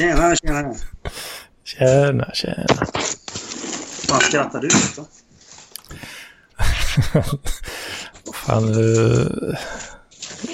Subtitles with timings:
[0.00, 0.74] Tjena, tjena.
[1.64, 2.66] Tjena, tjena.
[4.08, 5.06] Vad skrattar du åt då?
[8.32, 9.56] Fan, du...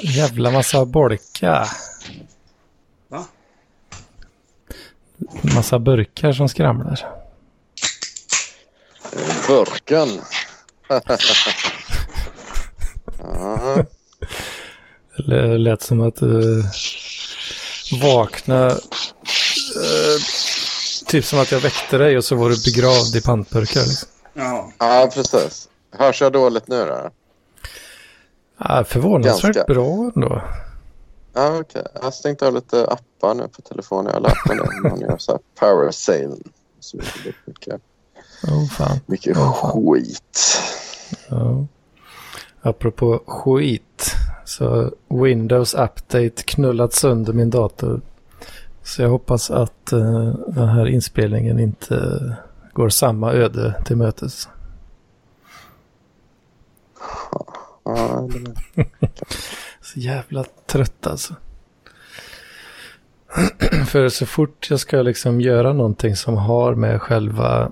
[0.02, 1.66] Jävla massa bolka.
[3.08, 3.26] Va?
[5.42, 7.06] Massa burkar som skramlar.
[9.48, 10.08] Burken.
[15.26, 16.64] Det lät som att du
[18.02, 18.80] vaknade.
[19.76, 20.20] Eh,
[21.06, 23.80] typ som att jag väckte dig och så var du begravd i pantburkar.
[23.80, 24.08] Liksom.
[24.34, 24.70] Ja.
[24.78, 25.68] ja, precis.
[25.92, 27.10] Hörs jag dåligt nu då?
[28.58, 29.74] Ja, förvånansvärt Ganska.
[29.74, 30.42] bra ändå.
[31.34, 31.82] Ja, okej.
[31.94, 34.06] Jag har stängt av lite appar nu på telefonen.
[34.06, 34.88] Jag har lärt mig det.
[34.88, 36.36] Man gör så här power save.
[36.80, 37.80] Så mycket, mycket,
[38.48, 39.00] Oh, fan.
[39.06, 39.94] mycket Ja, fan.
[39.94, 40.58] skit.
[41.28, 41.66] Ja.
[42.62, 44.14] Apropå skit.
[44.44, 48.00] Så Windows Update knullat sönder min dator.
[48.86, 52.20] Så jag hoppas att eh, den här inspelningen inte
[52.72, 54.48] går samma öde till mötes.
[57.84, 58.28] Ja,
[59.80, 61.34] Så jävla trött alltså.
[63.86, 67.70] För så fort jag ska liksom göra någonting som har med själva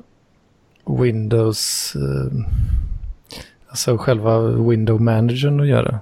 [1.00, 2.46] Windows, eh,
[3.68, 5.98] alltså själva Window Managern att göra.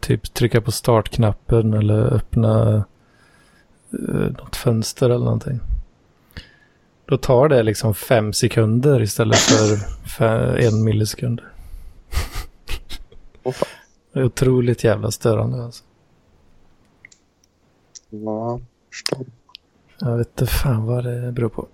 [0.00, 2.84] Typ trycka på startknappen eller öppna
[4.38, 5.60] något fönster eller någonting.
[7.06, 9.38] Då tar det liksom fem sekunder istället
[10.18, 11.40] för en millisekund.
[14.12, 15.84] Det är otroligt jävla störande alltså.
[18.10, 19.26] Ja, förstår.
[20.00, 21.68] Jag vet inte fan vad det beror på.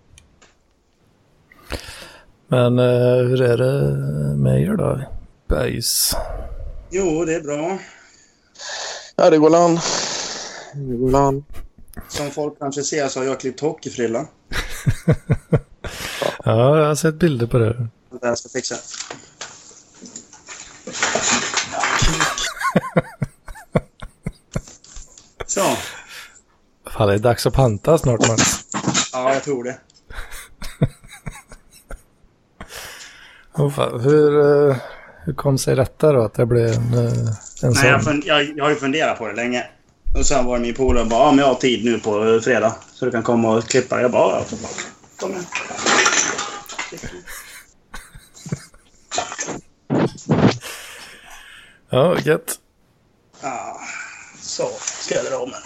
[2.49, 3.97] Men eh, hur är det
[4.37, 5.01] med er då?
[5.49, 6.17] Bergs.
[6.91, 7.79] Jo, det är bra.
[9.17, 9.79] Ja, det går an.
[10.75, 11.45] Det går an.
[12.11, 14.27] Som folk kanske ser så har jag klippt hockeyfrilla.
[16.45, 17.89] Ja, jag har sett bilder på det.
[18.21, 18.75] Det här ska jag fixa.
[25.47, 25.77] Så.
[26.91, 28.43] Fan, det är dags att panta snart Max.
[29.13, 29.79] Ja, jag tror det.
[33.55, 34.01] Oh, fan.
[34.01, 34.77] Hur, eh,
[35.25, 36.23] hur kom sig detta då?
[36.23, 37.13] Att det blev en, eh,
[37.63, 37.87] en Nej, sån?
[37.89, 39.67] jag, fun- jag, jag har ju funderat på det länge.
[40.15, 42.41] Och sen var det min polare bara, ja men jag har tid nu på eh,
[42.41, 42.75] fredag.
[42.95, 44.01] Så du kan komma och klippa.
[44.01, 44.69] Jag bara, ja, ja,
[45.17, 45.45] kom igen.
[51.93, 52.59] Ja, gött.
[53.43, 53.81] Ja,
[54.41, 55.61] så ska jag dra om den.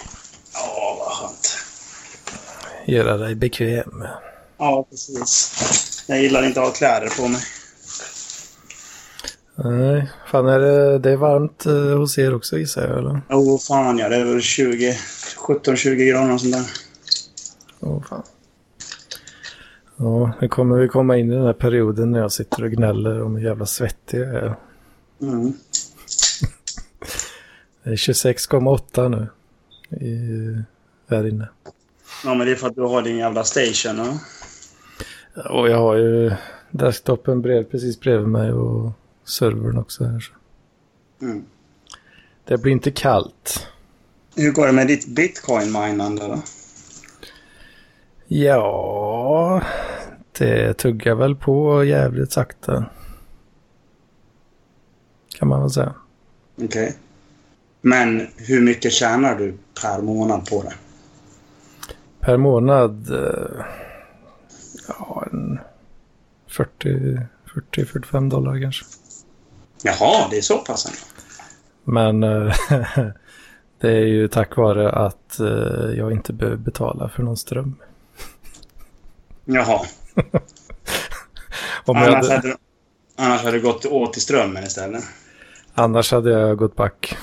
[0.53, 1.59] Ja, vad skönt.
[2.87, 4.07] Göra dig bekväm.
[4.59, 5.53] Ja, precis.
[6.07, 7.43] Jag gillar inte att ha kläder på mig.
[9.57, 13.21] Nej, fan är det, det är varmt eh, hos er också gissar jag eller?
[13.31, 14.09] Jo, fan ja.
[14.09, 14.93] Det är väl 20,
[15.49, 16.65] 17-20 grader och sånt där.
[17.81, 18.23] Åh fan.
[19.97, 23.23] Ja, nu kommer vi komma in i den här perioden när jag sitter och gnäller
[23.23, 24.57] om hur jävla svettig jag är.
[25.23, 25.53] Mm.
[27.83, 29.27] Det är 26,8 nu.
[30.07, 30.63] I,
[31.09, 31.49] här inne.
[32.25, 33.97] Ja, men det är för att du har din jävla station.
[33.97, 34.19] Ja?
[35.51, 36.33] Och jag har ju
[36.71, 38.93] desktopen brev, precis bredvid mig och
[39.25, 40.21] servern också här.
[40.21, 40.33] Så.
[41.25, 41.45] Mm.
[42.45, 43.67] Det blir inte kallt.
[44.37, 46.43] Hur går det med ditt bitcoin-minande då?
[48.27, 49.63] Ja,
[50.39, 52.85] det tuggar väl på jävligt sakta.
[55.39, 55.95] Kan man väl säga.
[56.63, 56.97] Okej.
[57.81, 60.75] Men hur mycket tjänar du per månad på det?
[62.21, 63.65] Per månad, eh,
[64.89, 65.59] ja, en
[66.49, 68.85] 40-45 dollar kanske.
[69.87, 70.99] Jaha, det är så pass ändå.
[71.85, 72.55] Men eh,
[73.81, 77.77] det är ju tack vare att eh, jag inte behöver betala för någon ström.
[79.45, 79.81] Jaha.
[81.85, 82.57] Om Annars hade,
[83.17, 85.05] annars hade det gått åt i strömmen istället.
[85.75, 87.17] annars hade jag gått back.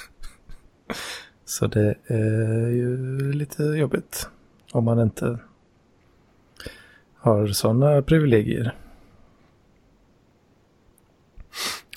[1.44, 4.28] Så det är ju lite jobbigt
[4.72, 5.38] om man inte
[7.18, 8.74] har sådana privilegier.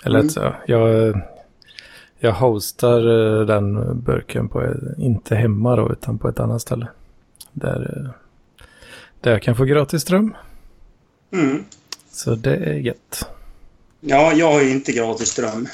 [0.06, 0.28] Eller Mm.
[0.28, 1.16] att så, jag,
[2.20, 3.00] jag hostar
[3.40, 6.88] eh, den burken på, inte hemma då, utan på ett annat ställe.
[7.52, 8.12] Där, eh,
[9.22, 10.36] där jag kan få gratis ström.
[11.32, 11.64] Mm.
[12.12, 13.30] Så det är gött.
[14.00, 15.68] Ja, jag har ju inte gratis ström.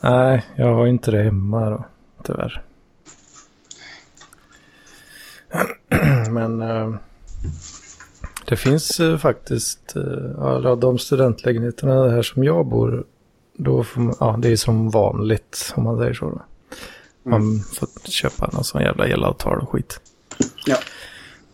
[0.00, 1.84] Nej, jag har inte det hemma då,
[2.24, 2.62] tyvärr.
[6.30, 6.94] Men eh,
[8.48, 13.04] det finns eh, faktiskt, eh, alla de studentlägenheterna här som jag bor
[13.56, 16.30] då får man, ja, det är som vanligt om man säger så.
[16.30, 16.42] Då.
[17.30, 20.00] Man får köpa någon sån jävla elavtal och skit.
[20.66, 20.76] Ja.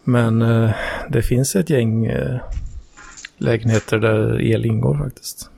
[0.04, 0.70] Men eh,
[1.08, 2.40] det finns ett gäng eh,
[3.36, 5.50] lägenheter där el ingår faktiskt.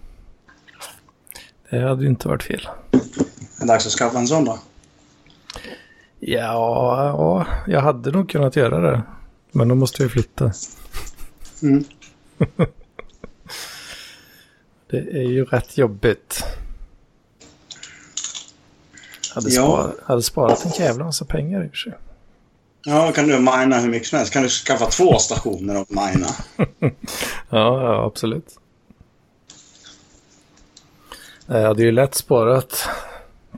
[1.70, 2.68] Det hade ju inte varit fel.
[2.90, 4.58] Det är dags att skaffa en sån då.
[6.20, 9.02] Ja, ja, jag hade nog kunnat göra det.
[9.52, 10.52] Men då måste jag flytta.
[11.62, 11.84] Mm.
[14.92, 16.44] Det är ju rätt jobbigt.
[19.34, 19.62] Hade, Ja.
[19.62, 21.92] sparat, hade sparat en jävla massa pengar i och för sig.
[22.84, 24.32] Ja, kan du mina hur mycket som helst.
[24.32, 26.26] Kan du skaffa två stationer och mina.
[27.50, 28.58] Ja, ja, absolut.
[31.46, 32.88] Jag hade ju lätt sparat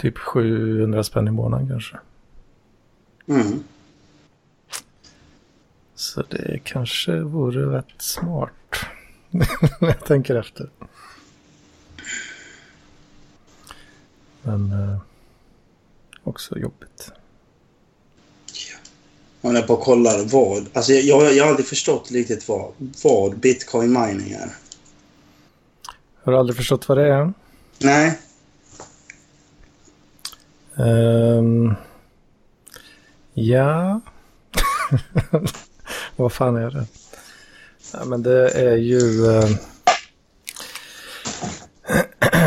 [0.00, 1.96] typ 700 spänn i månaden kanske.
[3.28, 3.64] Mm.
[5.94, 8.52] Så det kanske vore rätt smart.
[9.80, 10.68] Jag tänker efter.
[14.44, 14.98] Men eh,
[16.24, 17.12] också jobbigt.
[19.40, 20.66] Man är på och kollar vad...
[20.72, 22.72] Alltså jag, jag, jag har aldrig förstått riktigt vad,
[23.04, 24.50] vad bitcoin mining är.
[26.22, 27.32] Har du aldrig förstått vad det är?
[27.78, 28.18] Nej.
[30.76, 31.74] Ehm,
[33.34, 34.00] ja.
[36.16, 36.86] Vad fan är det?
[37.92, 39.26] Ja, men det är ju...
[39.26, 39.48] eh,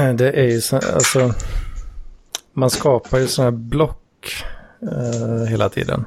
[0.15, 1.33] det är ju så, alltså...
[2.57, 4.43] Man skapar ju sådana här block
[4.81, 6.05] eh, hela tiden.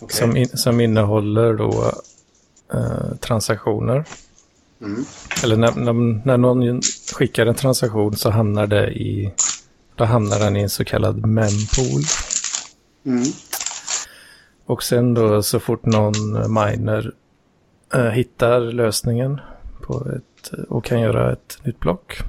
[0.00, 0.16] Okej.
[0.16, 1.92] Som, in, som innehåller då
[2.72, 4.04] eh, transaktioner.
[4.80, 5.04] Mm.
[5.44, 6.80] Eller när, när, när någon
[7.14, 9.32] skickar en transaktion så hamnar det i...
[9.94, 12.02] Då hamnar den i en så kallad mempool.
[13.06, 13.24] Mm.
[14.66, 17.12] Och sen då så fort någon miner
[17.94, 19.40] eh, hittar lösningen
[19.82, 22.22] på ett, och kan göra ett nytt block.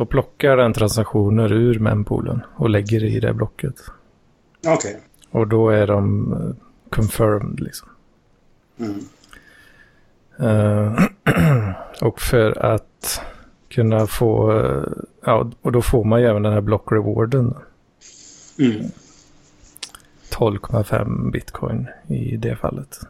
[0.00, 3.74] Då plockar den transaktioner ur mempoolen och lägger i det blocket.
[4.66, 5.00] Okej.
[5.30, 7.88] Och då är de eh, confirmed liksom.
[8.78, 9.00] Mm.
[10.38, 11.04] Eh,
[12.02, 13.20] och för att
[13.68, 14.82] kunna få, eh,
[15.24, 17.54] ja, och då får man ju även den här block rewarden.
[18.58, 18.84] Mm.
[20.30, 23.00] 12,5 bitcoin i det fallet.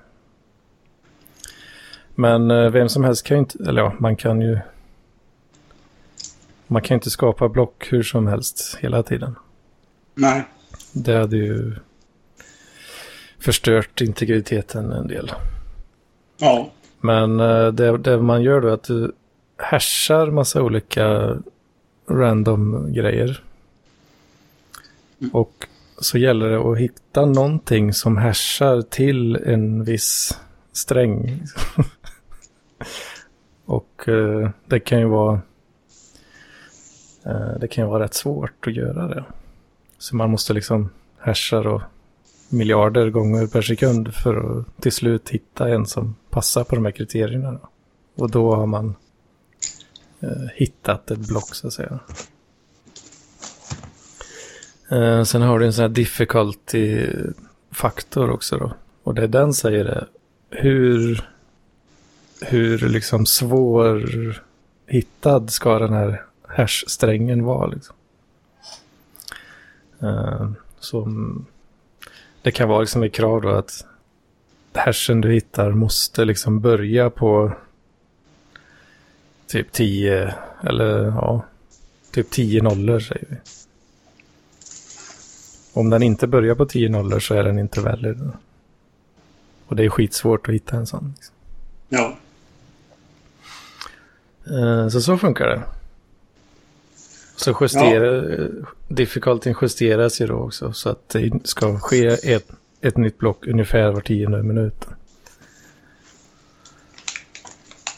[2.14, 4.58] Men eh, vem som helst kan ju inte, eller ja, man kan ju...
[6.72, 9.36] Man kan inte skapa block hur som helst hela tiden.
[10.14, 10.44] Nej.
[10.92, 11.74] Det hade ju
[13.38, 15.32] förstört integriteten en del.
[16.36, 16.70] Ja.
[17.00, 19.12] Men eh, det, det man gör då är att du
[19.56, 21.36] hashar massa olika
[22.08, 23.42] random grejer.
[25.32, 25.66] Och
[25.98, 30.38] så gäller det att hitta någonting som hashar till en viss
[30.72, 31.42] sträng.
[33.64, 35.40] och eh, det kan ju vara
[37.24, 39.24] Eh, det kan ju vara rätt svårt att göra det.
[39.98, 41.82] Så man måste liksom hasha då
[42.48, 46.92] miljarder gånger per sekund för att till slut hitta en som passar på de här
[46.92, 47.52] kriterierna.
[47.52, 47.68] Då.
[48.14, 48.94] Och då har man
[50.20, 51.98] eh, hittat ett block så att säga.
[54.90, 58.72] Eh, sen har du en sån här difficulty-faktor också då.
[59.02, 60.08] Och det den säger är
[60.50, 61.28] hur,
[62.40, 64.02] hur liksom svår
[64.86, 66.24] hittad ska den här
[66.60, 67.66] hash-strängen vara.
[67.66, 67.96] Liksom.
[70.02, 71.46] Eh, som,
[72.42, 73.84] det kan vara liksom ett krav då att
[74.74, 77.52] hashen du hittar måste liksom börja på
[79.46, 81.44] typ 10 eller ja,
[82.10, 83.36] typ 10 nollor säger vi.
[85.72, 88.30] Om den inte börjar på 10 nollor så är den inte valid.
[89.66, 91.14] Och det är skitsvårt att hitta en sån.
[91.16, 91.34] Liksom.
[91.88, 92.16] Ja.
[94.46, 95.62] Eh, Så så funkar det.
[97.40, 98.50] Så justerar,
[98.88, 102.48] difficultyn justeras ju då också så att det ska ske ett,
[102.80, 104.86] ett nytt block ungefär var tionde minut.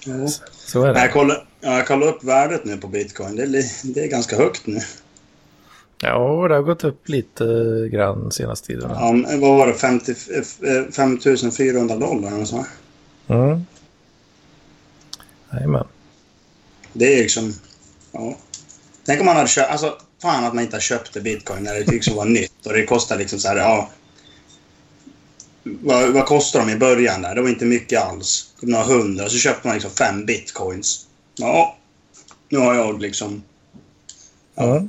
[0.07, 0.29] Jo.
[0.51, 1.01] Så är det.
[1.01, 3.37] Jag kollar, ja, jag kollar upp värdet nu på bitcoin.
[3.37, 4.81] Det är, det är ganska högt nu.
[6.03, 7.45] Ja, det har gått upp lite
[7.93, 8.91] grann senaste tiden.
[8.91, 9.75] Ja, vad var det?
[9.75, 12.67] 50, eh, 5400 dollar eller så.
[13.29, 13.67] Mm.
[15.53, 15.87] Jajamän.
[16.93, 17.53] Det är liksom...
[18.13, 18.37] Ja.
[19.05, 19.71] Tänk om man hade köpt...
[19.71, 22.87] Alltså, fan att man inte har köpt bitcoin när det liksom var nytt och det
[22.87, 23.91] kostar liksom så här, ja...
[25.65, 27.35] Vad, vad kostar de i början där?
[27.35, 28.53] Det var inte mycket alls.
[28.61, 29.29] Några hundra.
[29.29, 31.07] Så köpte man liksom fem bitcoins.
[31.37, 31.77] Ja.
[32.49, 33.43] Nu har jag liksom...
[34.55, 34.83] Ja.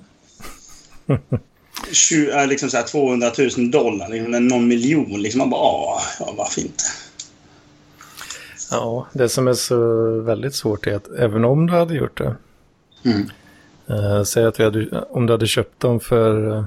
[1.92, 4.10] 20, äh, liksom så här 200 000 dollar.
[4.10, 5.22] Liksom, någon miljon.
[5.22, 6.84] Liksom man bara, ja, ja varför inte?
[8.72, 12.36] ja, det som är så väldigt svårt är att även om du hade gjort det
[13.06, 13.30] Mm.
[13.90, 16.58] Uh, säg att vi hade, om du hade köpt dem för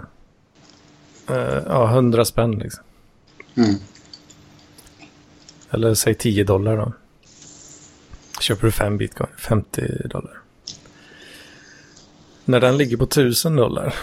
[1.30, 2.84] uh, ja, 100 spänn liksom.
[3.56, 3.74] Mm.
[5.70, 6.92] Eller säg 10 dollar då.
[8.40, 10.38] Köper du 5 bitcoin, 50 dollar.
[12.44, 13.94] När den ligger på 1000 dollar.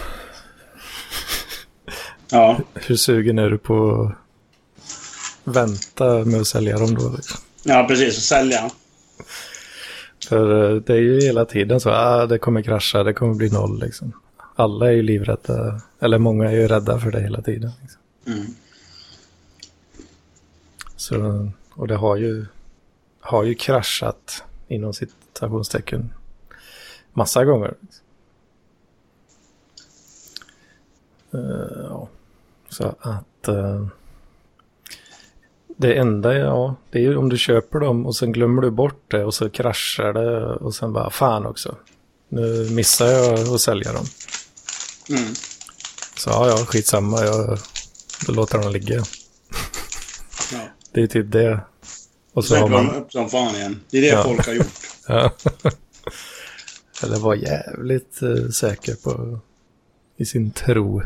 [2.30, 2.60] Ja.
[2.74, 4.04] Hur sugen är du på
[5.44, 7.12] att vänta med att sälja dem då?
[7.16, 7.40] Liksom?
[7.62, 8.14] ja, precis.
[8.14, 8.70] Sälja.
[10.28, 13.50] För eh, det är ju hela tiden så, ah, det kommer krascha, det kommer bli
[13.50, 14.12] noll liksom.
[14.54, 17.70] Alla är ju livrädda, eller många är ju rädda för det hela tiden.
[17.82, 18.00] Liksom.
[18.26, 18.46] Mm.
[20.96, 22.46] Så, och det har ju,
[23.20, 26.12] har ju kraschat inom citationstecken
[27.12, 27.74] massa gånger.
[31.34, 32.08] Uh, ja.
[32.68, 33.86] Så att uh,
[35.76, 39.10] det enda, ja, det är ju om du köper dem och sen glömmer du bort
[39.10, 41.76] det och så kraschar det och sen bara fan också.
[42.28, 44.04] Nu missar jag att sälja dem.
[45.10, 45.34] Mm.
[46.16, 47.58] Så ja, ja, skitsamma, jag,
[48.26, 48.94] då låter dem ligga.
[50.52, 50.58] Ja.
[50.92, 51.60] Det är typ det.
[52.32, 52.90] Och så Så har man...
[52.94, 53.80] upp som fan igen.
[53.90, 54.22] Det är det Ja.
[54.24, 54.66] folk har gjort.
[55.08, 55.30] Ja.
[57.02, 59.38] Eller var jävligt eh, säker på
[60.16, 61.02] i sin tro.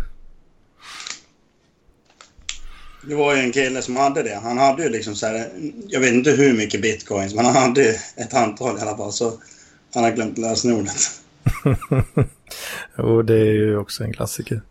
[3.08, 4.40] Det var ju en kille som hade det.
[4.42, 5.48] Han hade ju liksom så här,
[5.88, 9.12] jag vet inte hur mycket bitcoins, men han hade ett antal i alla fall.
[9.12, 9.32] Så
[9.94, 11.20] han har glömt lösenordet.
[12.96, 14.62] Och det är ju också en klassiker.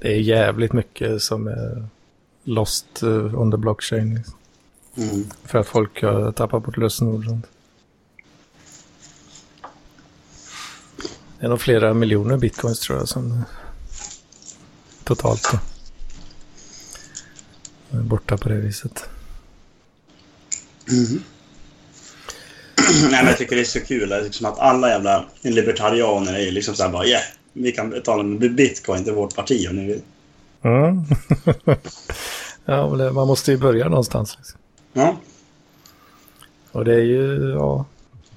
[0.00, 1.86] Det är jävligt mycket som är
[2.44, 4.24] lost eh, the blockchain.
[4.96, 5.24] Mm.
[5.44, 7.46] För att folk har tappat bort lösenord och sånt.
[11.38, 13.44] Det är nog flera miljoner bitcoins tror jag som
[15.04, 15.58] totalt då.
[17.98, 19.08] Är borta på det viset.
[23.02, 26.74] Nej, men jag tycker det är så kul liksom att alla jävla libertarianer är liksom
[26.74, 30.02] så här bara yeah, vi kan betala med bitcoin till vårt parti om ni vill.
[30.62, 31.04] Mm.
[32.64, 34.36] ja, det, man måste ju börja någonstans.
[34.38, 34.60] Liksom.
[34.92, 35.16] Ja,
[36.72, 37.84] Och det är ju, ja,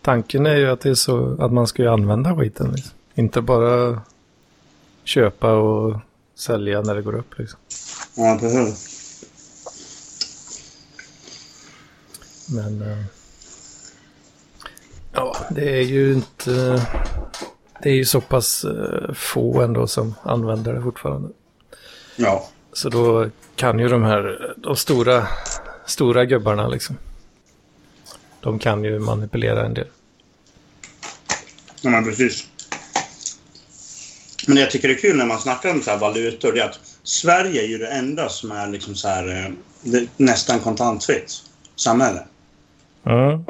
[0.01, 2.71] tanken är ju att det är så att man ska ju använda skiten.
[2.71, 2.91] Liksom.
[3.15, 4.01] Inte bara
[5.03, 5.99] köpa och
[6.35, 7.59] sälja när det går upp liksom.
[8.15, 8.92] ja precis.
[12.49, 13.05] Men eh,
[15.13, 16.85] ja, det är ju inte,
[17.83, 21.29] det är ju så pass eh, få ändå som använder det fortfarande.
[22.15, 22.49] Ja.
[22.73, 25.27] Så då kan ju de här, de stora,
[25.85, 26.97] stora gubbarna liksom.
[28.41, 29.87] De kan ju manipulera en del.
[31.81, 32.47] Ja, men precis.
[34.47, 36.65] Men det jag tycker är kul när man snackar om så här valutor, det är
[36.65, 41.43] att Sverige är ju det enda som är liksom så här, eh, det, nästan kontantfritt
[41.75, 42.25] samhälle.
[43.05, 43.43] Mm.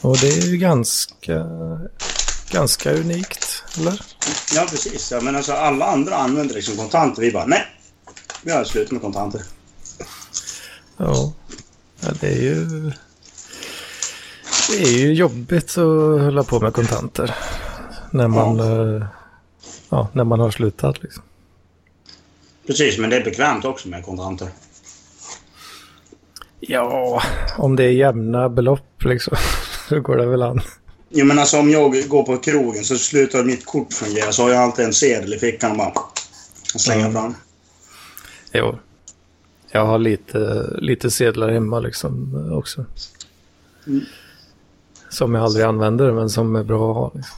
[0.00, 1.46] Och det är ju ganska,
[2.50, 4.00] ganska unikt, eller?
[4.54, 5.10] Ja, precis.
[5.10, 7.22] Ja, men alltså, alla andra använder liksom kontanter.
[7.22, 7.66] Vi bara, nej.
[8.42, 9.42] Vi har slut med kontanter.
[10.96, 11.32] Ja,
[12.00, 12.92] ja det är ju...
[14.70, 17.34] Det är ju jobbigt att hålla på med kontanter.
[18.10, 19.06] När man, ja.
[19.88, 21.22] ja, när man har slutat liksom.
[22.66, 24.48] Precis, men det är bekvämt också med kontanter.
[26.60, 27.22] Ja,
[27.58, 29.36] om det är jämna belopp liksom.
[29.88, 30.60] Då går det väl an.
[31.08, 34.50] Jo, men alltså om jag går på krogen så slutar mitt kort fungera så har
[34.50, 35.92] jag alltid en sedel i fickan och bara
[36.76, 37.12] slänger Mm.
[37.12, 37.34] fram.
[38.52, 38.78] Jo.
[39.70, 42.84] Jag har lite, lite sedlar hemma liksom också.
[43.86, 44.04] Mm.
[45.10, 47.10] Som jag aldrig använder men som är bra att ha.
[47.14, 47.36] Liksom.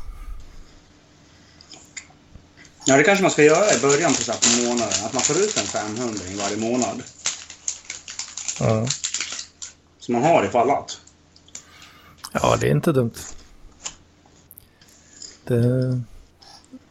[2.87, 4.95] Ja, det kanske man ska göra i början så på månaden.
[5.05, 7.03] Att man får ut en 500 varje månad.
[8.61, 8.87] Ja.
[10.03, 11.01] Så man har ifall att.
[12.33, 13.15] ja, det är inte dumt.
[15.45, 15.57] Det...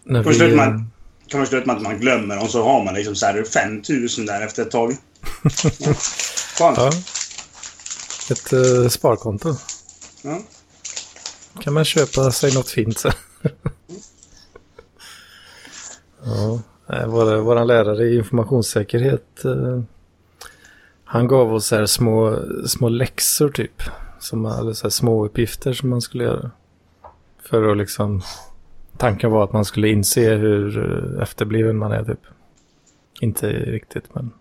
[0.03, 0.91] När Först vet man-
[1.27, 4.25] kan man sluta med att man glömmer och så har man liksom så här 5000
[4.25, 4.97] där efter ett tag.
[6.59, 6.91] Ja.
[8.31, 9.55] Ett uh, sparkonto.
[10.21, 10.39] Ja.
[11.61, 13.11] kan man köpa sig något fint sen.
[16.23, 16.59] ja,
[17.07, 19.81] vår, våran lärare i informationssäkerhet, eh,
[21.11, 23.81] han gav oss så här små, små läxor typ.
[24.19, 26.51] Som, eller så här små uppgifter som man skulle göra.
[27.43, 28.21] För att liksom,
[28.97, 32.19] tanken var att man skulle inse hur eh, efterbliven man är typ.
[33.21, 34.31] Inte riktigt men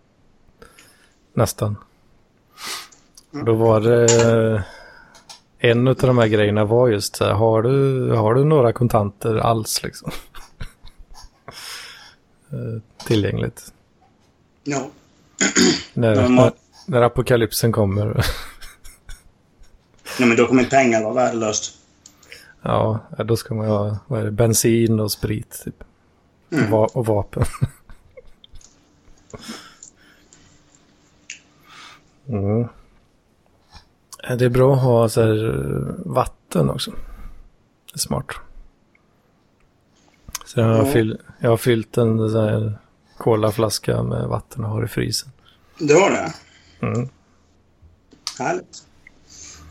[1.35, 1.77] nästan.
[3.31, 4.63] Då var det eh,
[5.59, 9.37] en av de här grejerna var just så här, har du, har du några kontanter
[9.37, 10.11] alls liksom?
[12.53, 13.73] Eh, tillgängligt.
[14.65, 14.91] ja.
[15.95, 16.53] När, man-
[16.87, 18.05] när, apokalypsen kommer.
[20.19, 21.75] Nej, men då kommer pengar vara värdelöst.
[22.63, 25.85] Ja, då ska man ha vad är det, bensin och sprit typ.
[26.53, 26.75] Mm.
[26.75, 27.45] Och, och vapen.
[32.29, 32.69] mm.
[34.39, 36.91] Det är bra att ha så här, eh, vatten också.
[36.91, 38.27] Det är smart.
[40.45, 40.93] Så jag har, Ja.
[40.93, 42.79] fyll, jag har fyllt en så här
[43.21, 45.31] colaflaska med vatten och har i frysen.
[45.79, 46.33] Du har det?
[46.87, 47.09] Mm.
[48.39, 48.83] Härligt.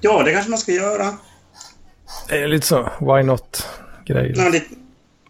[0.01, 1.17] Ja, det kanske man ska göra.
[2.27, 4.33] Det är lite så, why not-grej.
[4.35, 4.75] Ja, lite,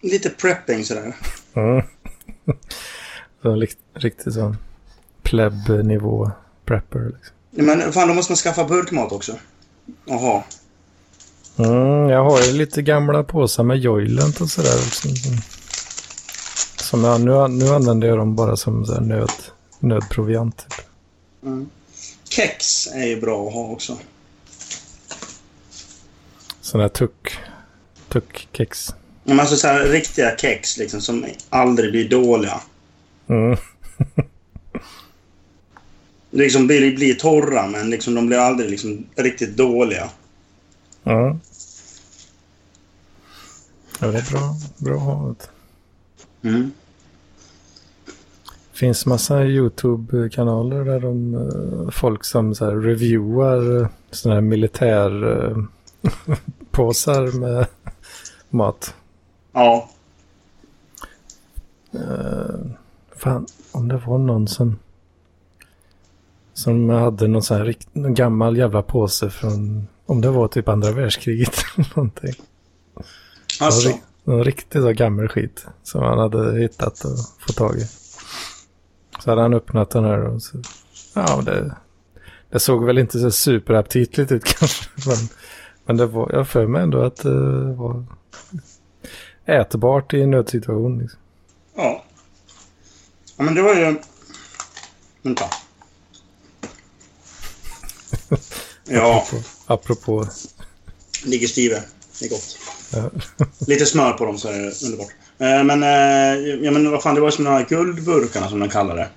[0.02, 1.16] lite prepping sådär.
[1.54, 1.86] Mm.
[3.42, 4.58] så, riktigt sån
[5.24, 6.32] pleb-nivå
[6.66, 7.06] prepper.
[7.06, 7.36] Liksom.
[7.52, 9.36] Ja, Men fan, då måste man skaffa burkmat också.
[10.06, 10.44] Jaha.
[11.58, 14.78] Mm, jag har ju lite gamla påsar med Joylent och sådär.
[14.78, 15.12] Som,
[16.90, 19.32] som jag, nu, nu använder jag dem bara som så nöd,
[19.80, 20.58] nödproviant.
[20.58, 20.86] Typ.
[21.44, 21.70] Mm.
[22.30, 23.98] Kex är ju bra att ha också.
[26.62, 27.38] Sådana här tuck,
[28.08, 28.96] tuckkex.
[29.24, 32.62] Men alltså så här, riktiga kex liksom som aldrig blir dåliga.
[33.28, 33.58] Mm.
[36.32, 40.10] Liksom blir, blir torra men liksom de blir aldrig liksom riktigt dåliga.
[41.04, 41.40] Ja.
[44.00, 45.36] ja, det är bra, bra att ha.
[46.42, 46.50] Du.
[46.50, 46.72] Mm.
[48.74, 55.68] finns massa YouTube-kanaler där de eh, folk som så här reviewar uh, sådana här militärpåsar
[56.72, 57.68] påsar med
[58.50, 58.96] mat.
[59.54, 59.90] Ja.
[61.96, 62.72] Uh,
[63.16, 64.76] fan, om det var någon som
[66.54, 70.70] som hade någon sån här rikt, någon gammal jävla påse från om det var typ
[70.70, 72.34] andra världskriget eller någonting.
[73.60, 73.90] Alltså.
[74.30, 77.88] Någon, riktigt så gammal skit som han hade hittat och fått tag i.
[79.20, 80.58] Så hade han öppnat den här och så,
[81.14, 81.76] ja det,
[82.50, 84.90] det såg väl inte så superaptitligt ut kanske.
[85.08, 85.18] Men,
[85.86, 88.06] men det var, jag för mig ändå att det var
[89.46, 91.00] ätbart i en nödsituation.
[91.00, 91.20] Liksom.
[91.76, 92.04] Ja.
[93.38, 93.96] Ja men det var ju...
[95.22, 95.46] Vänta.
[98.92, 100.28] Ja, Apropå, apropå
[101.26, 101.84] ligger stive.
[102.20, 102.69] Det är gott.
[103.68, 105.10] Lite smör på dem så är det underbart.
[105.38, 108.70] Eh, Men, eh, ja, men vad fan, det var som de här guldburkarna som de
[108.70, 109.10] kallar det.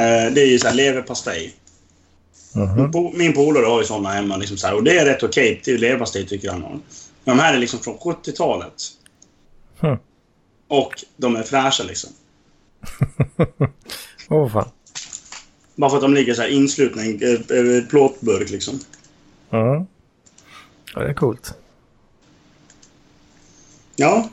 [0.00, 1.54] Eh, Det är ju så här leverpastej.
[2.76, 4.36] Min po- Min polare har ju såna hemma.
[4.36, 5.60] Liksom så här, och det är rätt okej.
[5.64, 6.82] Det är ju leverpastej tycker han om.
[7.24, 8.74] Men de här är liksom från 70-talet.
[9.80, 9.96] Hmm.
[10.68, 12.10] Och de är fräscha liksom.
[14.28, 14.68] Åh fan.
[15.76, 18.80] Bara för att de ligger så här inslutna i en plåtburk liksom.
[19.50, 19.86] Ja.
[20.94, 21.54] ja, det är coolt.
[23.96, 24.28] Ja.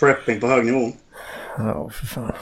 [0.00, 0.92] Prepping på hög nivå.
[1.56, 2.32] Ja, för fan.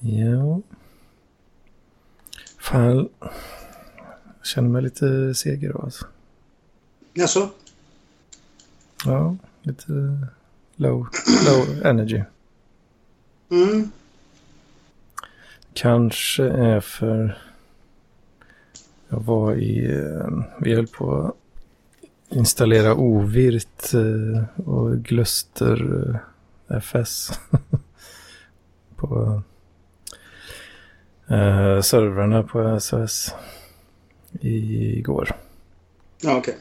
[0.00, 0.62] Jo.
[2.58, 3.08] Fan.
[4.38, 6.06] Jag känner mig lite seg idag alltså.
[7.12, 7.50] Jaså?
[9.04, 9.92] Ja, lite
[10.76, 11.08] low,
[11.46, 12.22] low energy.
[13.50, 13.90] Mm.
[15.74, 17.38] Kanske är för...
[19.08, 19.94] Jag var i...
[19.94, 21.34] eh, Vi höll på att
[22.36, 25.80] installera Ovirt eh, och Gluster
[26.70, 27.30] eh, FS
[28.96, 29.42] på
[31.26, 33.34] eh, servrarna på SOS
[34.40, 35.36] igår.
[36.22, 36.58] Ja, okej.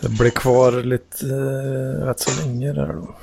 [0.00, 3.14] Det blev kvar lite eh, rätt så länge där då.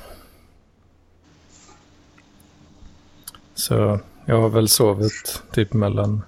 [3.54, 6.22] Så jag har väl sovit typ mellan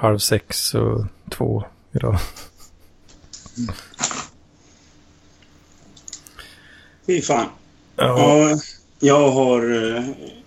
[0.00, 2.18] halv sex och två idag.
[7.06, 7.46] Fy fan.
[7.96, 8.18] Ja.
[8.50, 8.58] Ja,
[9.00, 9.94] jag har...
[9.96, 10.04] eh,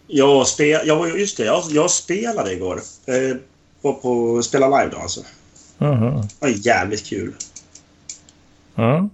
[0.08, 2.82] Jag, spel, jag Just det, jag, jag spelade igår.
[3.06, 3.38] Eh,
[3.82, 5.22] var på Spela Live då alltså.
[5.78, 6.22] Mhm.
[6.22, 7.34] Det var jävligt kul.
[8.76, 9.10] Ja.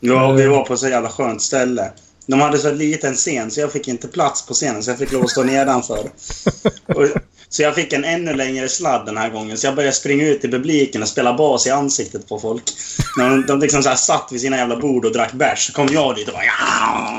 [0.00, 0.34] Ja, Eh.
[0.36, 1.92] vi var på så jävla skönt ställe.
[2.26, 5.12] De hade så liten scen så jag fick inte plats på scenen så jag fick
[5.12, 6.10] lov att stå nedanför.
[6.86, 7.08] Och,
[7.50, 10.44] så jag fick en ännu längre sladd den här gången så jag började springa ut
[10.44, 12.62] i publiken och spela bas i ansiktet på folk.
[13.16, 15.72] När de, de liksom så här satt vid sina jävla bord och drack bärs så
[15.72, 17.18] kom jag dit och bara ja!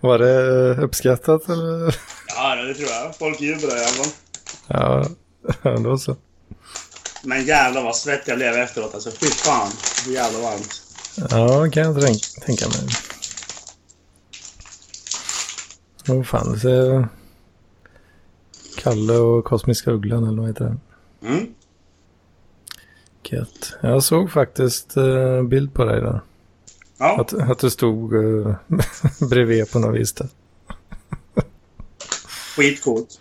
[0.00, 1.96] Var det eh, uppskattat eller?
[2.36, 3.16] Ja, det tror jag.
[3.16, 4.12] Folk jublade i alla fall.
[4.66, 5.06] Ja,
[5.70, 6.16] ändå så.
[7.22, 9.10] Men jävlar vad svettig jag blev efteråt alltså.
[9.10, 9.70] Fy fan.
[10.04, 10.82] Det är jävla varmt.
[11.30, 12.88] Ja, kan jag tänk tänka mig.
[16.08, 17.08] Åh fan, det ser...
[18.78, 21.26] Kalle och Kosmiska Ugglan eller vad heter det?
[21.26, 21.54] Mm.
[23.22, 23.76] Gött.
[23.80, 26.20] Jag såg faktiskt eh, bild på dig där.
[26.98, 27.20] Ja.
[27.20, 28.54] Att, att du stod eh,
[29.30, 30.28] bredvid på något vis där.
[32.56, 33.20] Skitcoolt.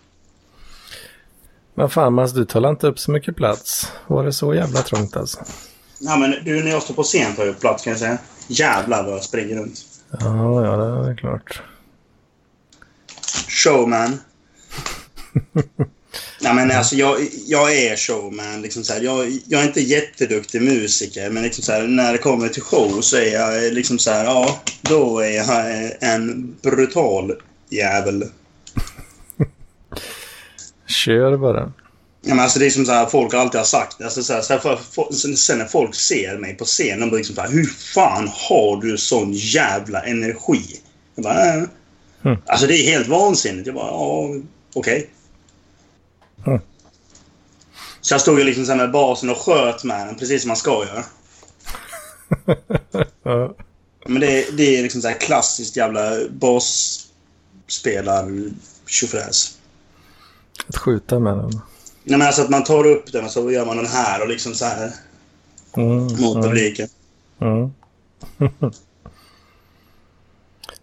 [1.74, 3.92] Men fan Mats, du tar inte upp så mycket plats.
[4.08, 5.40] Var det så jävla trångt alltså?
[6.00, 8.18] Ja, men du, när jag står på scen tar jag upp plats kan jag säga.
[8.48, 9.86] Jävlar vad jag springer runt.
[10.20, 11.62] Ja, ja, det är klart.
[13.48, 14.20] Showman.
[16.42, 18.62] Nej, men alltså jag, jag är showman.
[18.62, 19.02] Liksom så här.
[19.02, 23.02] Jag, jag är inte jätteduktig musiker, men liksom så här, när det kommer till show
[23.02, 27.34] så är jag liksom så här, ja, då är jag en brutal
[27.70, 28.24] jävel.
[30.88, 31.74] Kör bara.
[32.22, 34.02] Ja, men alltså det är som så här, folk alltid har sagt.
[34.02, 37.18] Alltså så här, så här, för, sen när folk ser mig på scen, de blir
[37.18, 40.82] liksom så här, Hur fan har du sån jävla energi?
[41.16, 41.64] Jag bara, äh.
[42.26, 42.38] Mm.
[42.46, 43.68] Alltså det är helt vansinnigt.
[43.68, 44.30] Jag bara, ja,
[44.74, 44.98] okej.
[44.98, 45.06] Okay.
[48.08, 50.48] Så jag stod ju liksom så här med basen och sköt med den, precis som
[50.48, 51.04] man ska göra.
[54.06, 58.32] Men det, det är liksom så här klassiskt jävla basspelar
[58.86, 59.58] tjofräs.
[60.68, 61.62] Att skjuta med den.
[62.04, 64.28] Nej men alltså att man tar upp den och så gör man den här och
[64.28, 64.92] liksom så här
[65.78, 66.90] Mm, mot mm, publiken.
[67.40, 67.72] mm.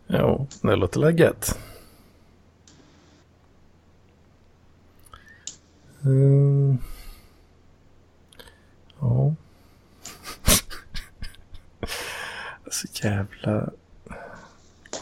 [0.07, 1.59] jo, det låter väl gött.
[6.05, 6.79] Mm.
[9.05, 9.35] Ja.
[12.71, 13.69] Så jävla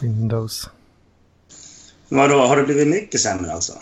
[0.00, 0.70] Windows.
[2.08, 3.72] Vadå, har det blivit mycket sämre alltså?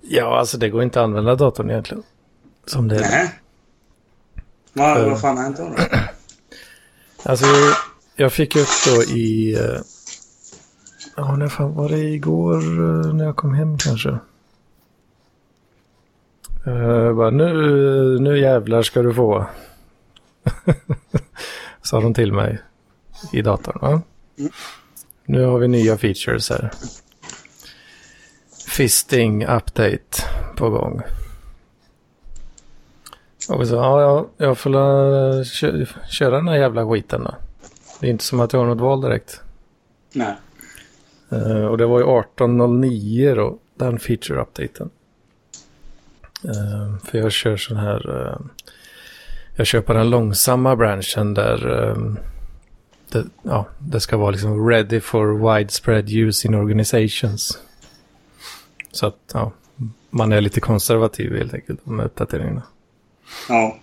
[0.00, 2.02] Ja, alltså det går inte att använda datorn egentligen.
[2.66, 3.00] Som det är.
[3.10, 3.30] Nej.
[4.72, 5.08] Vad, Eh.
[5.10, 5.68] vad fan har hänt då?
[5.68, 5.76] då?
[7.24, 7.46] Alltså,
[8.16, 9.54] jag fick upp då i...
[9.54, 9.80] eh,
[11.16, 14.18] Ja, när fan var det igår eh, när jag kom hem kanske?
[16.66, 17.52] Uh, bara, nu,
[18.20, 19.46] nu jävlar ska du få.
[21.82, 22.58] Sa de till mig
[23.32, 23.78] i datorn.
[23.80, 24.02] Va?
[24.38, 24.52] Mm.
[25.24, 26.70] Nu har vi nya features här.
[28.68, 30.22] Fisting update
[30.56, 31.02] på gång.
[33.48, 37.34] Och så, ja, ja, jag får la, kö, köra den här jävla skiten då.
[38.00, 39.40] Det är inte som att jag har något val direkt.
[40.12, 40.34] Nej.
[41.30, 44.90] Eh, och det var ju 18.09 då, den feature-updaten.
[46.44, 48.26] Eh, för jag kör sån här...
[48.26, 48.38] eh,
[49.56, 51.96] jag kör på den långsamma branschen där eh,
[53.12, 57.58] det, ja, det ska vara liksom ready for widespread use in organizations.
[58.92, 59.52] Så att ja,
[60.10, 62.62] man är lite konservativ helt enkelt med uppdateringarna.
[63.48, 63.76] Ja.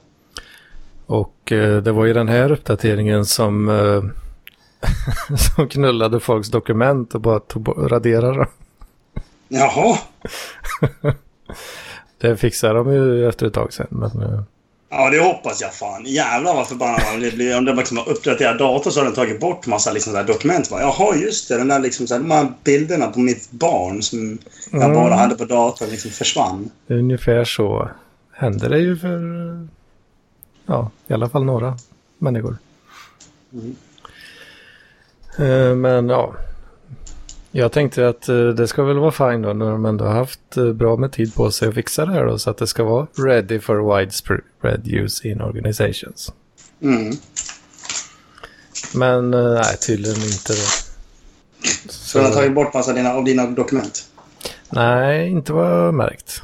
[1.06, 4.04] Och eh, det var ju den här uppdateringen som, eh,
[5.38, 8.48] som knullade folks dokument och bara tog, raderade dem.
[9.48, 9.98] Jaha.
[12.22, 13.88] Det fixade de ju efter ett tag sedan.
[13.90, 14.42] Men, eh,
[14.92, 16.04] Ja, det hoppas jag fan.
[16.06, 17.58] Jävlar vad förbannad man blir-.
[17.58, 20.70] Om det liksom har uppdaterat datorn så har den tagit bort massa liksom, så dokument.
[20.70, 21.58] Bara, Jaha, just det.
[21.58, 24.38] Den där liksom, så här, de här bilderna på mitt barn som
[24.72, 24.96] jag Mm.
[24.96, 26.70] bara hade på datorn liksom försvann.
[26.88, 27.90] ungefär så
[28.32, 29.20] händer det ju för,
[30.66, 31.78] ja, i alla fall några
[32.18, 32.58] människor.
[33.54, 33.76] Mm.
[35.38, 36.34] Eh, Men ja,
[37.52, 40.58] jag tänkte att eh, det ska väl vara fine då när de ändå har haft
[40.58, 42.84] eh, bra med tid på sig att fixa det här då så att det ska
[42.84, 46.34] vara ready for widespread use in organizations.
[46.82, 47.14] Mm.
[48.96, 50.90] Men eh, nej, tydligen inte det.
[51.90, 54.10] Så den har tagit bort massa dina, av dina dokument.
[54.70, 56.42] Nej, inte vad jag har märkt.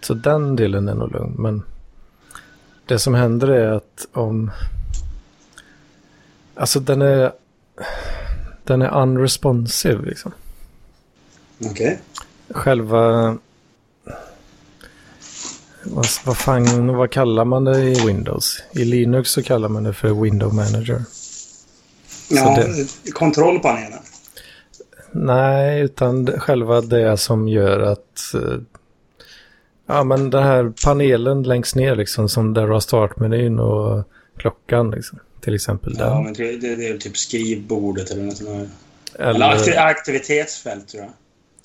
[0.00, 1.34] Så den delen är nog lugn.
[1.38, 1.62] Men
[2.86, 4.50] det som händer är att om...
[6.54, 7.32] Alltså den är...
[8.64, 10.32] Den är unresponsive liksom.
[11.70, 12.00] Okej.
[12.50, 13.36] Själva...
[15.86, 18.62] Vad, vad fan, vad kallar man det i Windows?
[18.72, 21.02] I Linux så kallar man det för Window Manager.
[22.30, 23.98] Ja, det- kontrollpanelen.
[25.12, 28.34] Nej, utan själva det som gör att...
[28.34, 28.58] eh,
[29.86, 34.04] Ja, men den här panelen längst ner liksom, som där du har startmenyn och
[34.36, 35.18] klockan liksom.
[35.44, 36.24] Till exempel Ja, den.
[36.24, 38.68] men det, det, är typ skrivbordet eller något sånt där.
[39.24, 41.12] Eller Eller, akti- aktivitetsfält tror jag.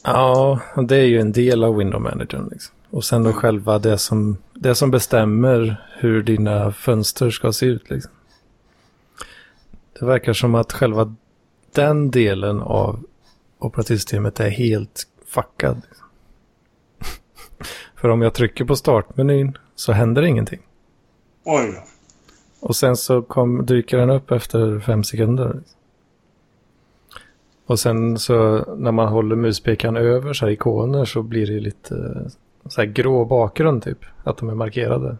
[0.03, 2.49] ja, det är ju en del av Window Managern.
[2.51, 2.75] Liksom.
[2.89, 7.89] Och sen då själva det som, det som bestämmer hur dina fönster ska se ut.
[7.89, 8.11] Liksom.
[9.99, 11.15] Det verkar som att själva
[11.73, 13.03] den delen av
[13.59, 15.81] operativsystemet är helt fuckad.
[15.87, 16.05] Liksom.
[17.95, 20.59] För om jag trycker på startmenyn så händer ingenting.
[21.45, 21.83] Oj då.
[22.59, 25.59] Och sen så kom, dyker den upp efter fem sekunder.
[27.65, 31.95] Och sen så när man håller muspekaren över så här ikoner så blir det lite
[31.95, 32.31] eh,
[32.69, 33.99] så här grå bakgrund typ.
[34.23, 35.17] Att de är markerade.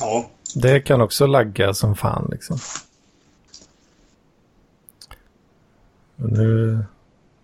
[0.00, 0.30] Ja.
[0.54, 2.56] Det kan också lagga som fan liksom.
[6.16, 6.78] Och nu,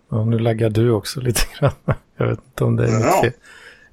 [0.09, 1.71] Ja, nu laggar du också lite grann.
[2.17, 2.97] Jag vet inte om det är Ja.
[3.05, 3.41] mitt fel.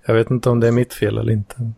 [0.07, 1.71] Jag vet inte om det är mitt fel eller inte.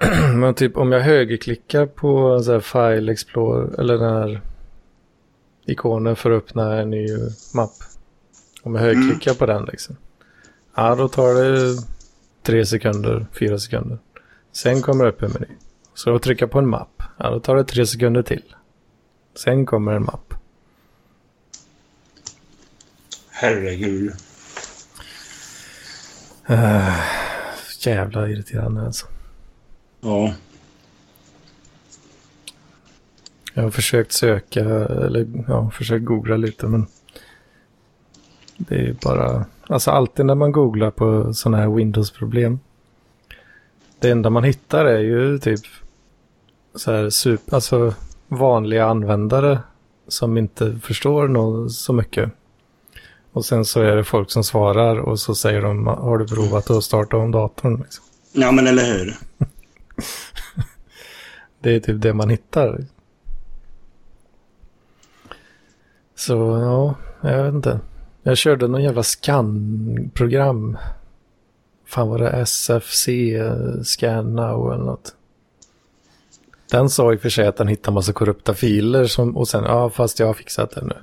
[0.34, 4.40] Men typ om jag högerklickar på så här File Explorer eller den här
[5.66, 7.08] ikonen för att öppna en ny
[7.54, 7.74] mapp.
[8.62, 9.96] Om jag högerklickar på den liksom.
[10.74, 11.76] Ja, då tar det
[12.42, 13.98] tre sekunder, fyra sekunder.
[14.52, 15.46] Sen kommer det upp en meny.
[15.94, 17.02] Så att trycka på en mapp.
[17.16, 18.54] Ja, då tar det tre sekunder till.
[19.34, 20.34] Sen kommer en mapp.
[23.30, 24.12] Herregud.
[26.50, 27.00] Uh,
[27.86, 29.06] jävla irriterande alltså.
[30.00, 30.34] Ja.
[33.54, 36.86] Jag har försökt söka, eller ja, försökt googla lite men
[38.56, 42.60] det är bara, alltså alltid när man googlar på sådana här Windows-problem.
[43.98, 45.60] Det enda man hittar är ju typ
[46.74, 47.94] så här super, alltså
[48.28, 49.58] vanliga användare
[50.08, 52.32] som inte förstår något så mycket.
[53.32, 56.70] Och sen så är det folk som svarar och så säger de, har du provat
[56.70, 57.76] att starta om datorn?
[57.82, 58.04] Liksom.
[58.32, 59.16] Ja, men eller hur?
[61.60, 62.84] Det är typ det man hittar.
[66.14, 66.94] Så ja,
[67.28, 67.80] jag vet inte.
[68.22, 70.78] Jag körde någon jävla scan-program.
[71.86, 73.08] Fan var det SFC
[73.84, 75.14] Scan Now eller något.
[76.70, 79.64] Den sa i och för sig att den hittade massa korrupta filer som, och sen,
[79.64, 80.96] ja fast jag har fixat det nu.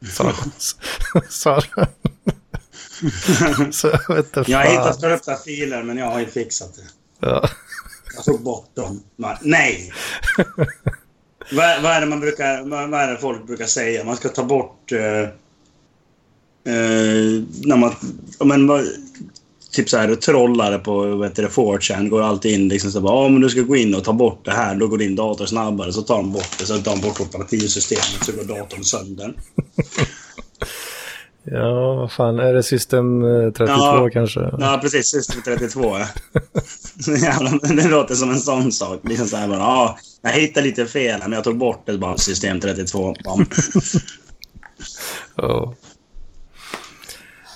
[0.08, 0.32] Sa
[1.28, 1.60] Sa.
[3.72, 6.82] Så jag vet inte Jag har hittat korrupta filer, men jag har ju fixat det.
[7.20, 7.48] Ja.
[8.14, 9.02] Jag tog bort dem.
[9.42, 9.92] Nej!
[11.52, 12.62] vad, vad är det man brukar...
[12.70, 14.04] Vad, vad är det folk brukar säga?
[14.04, 14.92] Man ska ta bort...
[14.92, 15.20] eh,
[16.74, 17.94] eh, när man...
[18.44, 18.86] Men, vad-
[19.72, 23.28] typ så här, trollare på vad heter det, 4chan går alltid in liksom så bara,
[23.28, 25.92] men du ska gå in och ta bort det här, då går din dator snabbare.
[25.92, 29.34] Så tar de bort det, så tar de bort operativsystemet, så går datorn sönder.
[31.50, 34.08] Ja, vad fan, är det System eh, 32 Ja.
[34.12, 34.40] kanske?
[34.58, 35.06] Ja, precis.
[35.10, 35.98] System 32.
[35.98, 36.06] ja.
[37.00, 39.00] Så jävla, det låter som en sån sak.
[39.04, 42.16] Liksom så här bara, ja, jag hittade lite fel men jag tog bort det bara.
[42.16, 43.14] System 32.
[43.24, 43.46] Bam.
[45.34, 45.74] Ja.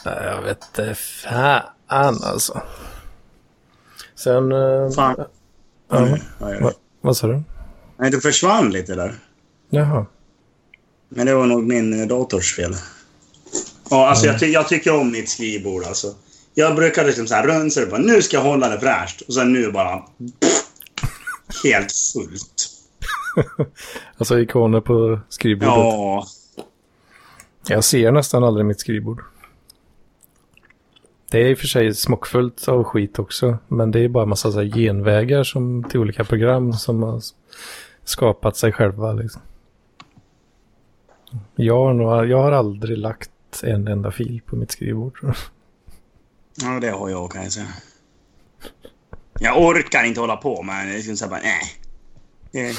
[0.05, 2.62] Nej, jag vet inte fan alltså.
[4.14, 4.52] Sen...
[4.52, 5.14] eh, Fan.
[5.90, 6.09] Ja.
[6.40, 6.61] Ja, ja.
[6.64, 7.42] Va, vad sa du?
[7.98, 9.14] Nej, det försvann lite där.
[9.70, 10.07] Jaha.
[11.09, 12.74] Men det var nog min eh, dators fel.
[13.90, 16.14] Ja, alltså jag, ty jag tycker om mitt skrivbord alltså.
[16.55, 17.99] Jag brukar liksom så här runsa det på.
[17.99, 19.21] Nu ska jag hålla det fräscht.
[19.21, 20.03] Och sen nu bara...
[21.64, 22.68] helt fullt.
[24.18, 25.75] Alltså ikoner på skrivbordet.
[25.77, 26.27] Ja.
[27.68, 29.23] Jag ser nästan aldrig mitt skrivbord.
[31.31, 33.59] Det är i och för sig smockfullt av skit också.
[33.68, 37.21] Men det är bara massa så här genvägar som, till olika program som har
[38.05, 39.12] skapat sig själva.
[39.12, 39.42] Liksom.
[41.57, 43.31] Jag, har nog, jag har aldrig lagt
[43.65, 45.19] en enda fil på mitt skrivbord.
[46.62, 47.67] Ja, det har jag kan jag säga.
[49.41, 50.93] Jag orkar inte hålla på med det.
[50.95, 51.61] Liksom så bara, nej.
[52.53, 52.77] Det-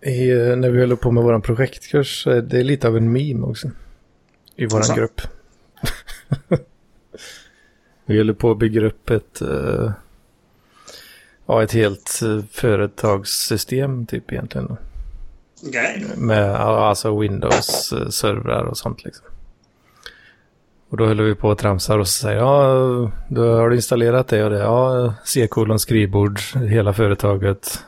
[0.00, 3.46] Det är, när vi håller på med vår projektkurs, det är lite av en meme
[3.46, 3.70] också.
[4.56, 4.94] I vår Jaså?
[4.94, 5.20] grupp.
[8.06, 9.90] vi håller på att bygga upp ett, eh,
[11.46, 14.76] ja, ett helt uh, företagssystem typ egentligen.
[15.64, 16.06] Okej.
[16.16, 19.26] Med alltså Windows-servrar och sånt liksom.
[20.88, 24.28] Och då håller vi på och tramsar och så säger ja, då har du installerat
[24.28, 24.58] det och det.
[24.58, 27.84] Ja, C-kolon skrivbord, hela företaget.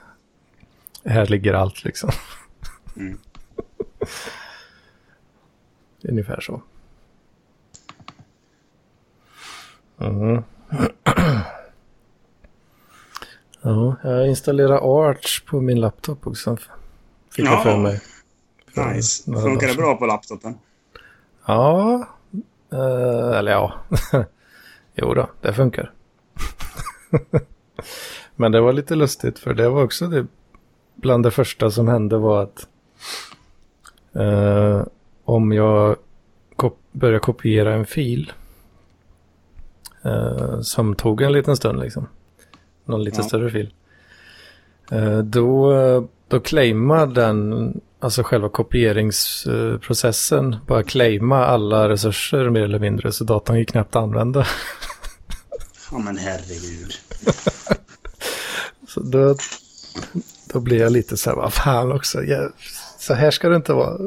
[1.05, 2.11] Här ligger allt liksom.
[2.97, 3.19] Mm.
[6.03, 6.63] Ungefär så.
[10.01, 10.43] Mm.
[13.63, 16.57] ja, jag installerar Arch på min laptop också.
[17.39, 17.77] Fick jag för Ja.
[17.77, 18.01] mig.
[18.75, 19.31] För Nice.
[19.31, 20.55] några Funkar det bra på laptopen?
[21.47, 22.07] Ja,
[22.73, 23.73] eh, eller ja.
[24.95, 25.93] jo då, det funkar.
[28.37, 30.27] Men det var lite lustigt för det var också det,
[30.95, 32.67] bland det första som hände var att
[34.13, 34.83] eh,
[35.25, 35.97] om jag
[36.57, 38.33] kop- började kopiera en fil
[40.05, 42.09] eh, som tog en liten stund liksom,
[42.85, 43.25] någon lite Ja.
[43.29, 43.75] större fil,
[44.91, 45.73] eh, då,
[46.29, 53.59] då claimar den, alltså själva kopieringsprocessen, bara claima alla resurser mer eller mindre, så datorn
[53.59, 54.47] gick knappt att använda.
[55.91, 56.93] Ja, men herregud.
[58.89, 59.37] Så då,
[60.53, 62.53] då blir jag lite så här, vad fan också, jag,
[62.99, 63.99] så här ska det inte vara.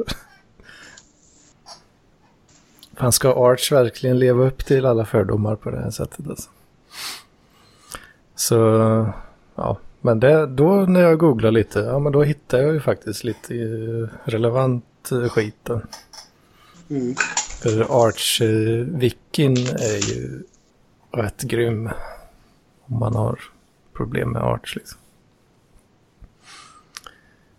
[2.98, 6.30] Fan, ska Arch verkligen leva upp till alla fördomar på det här sättet?
[6.30, 6.50] Alltså?
[8.36, 8.56] Så,
[9.56, 13.24] ja, Men det, då när jag googlar lite, ja men då hittar jag ju faktiskt
[13.24, 15.82] lite eh, relevant eh, skit då.
[16.90, 17.16] Mm.
[17.62, 20.44] För Arch-wikin är ju
[21.12, 21.90] rätt grym.
[22.86, 23.40] Om man har
[23.94, 25.00] problem med Arch liksom.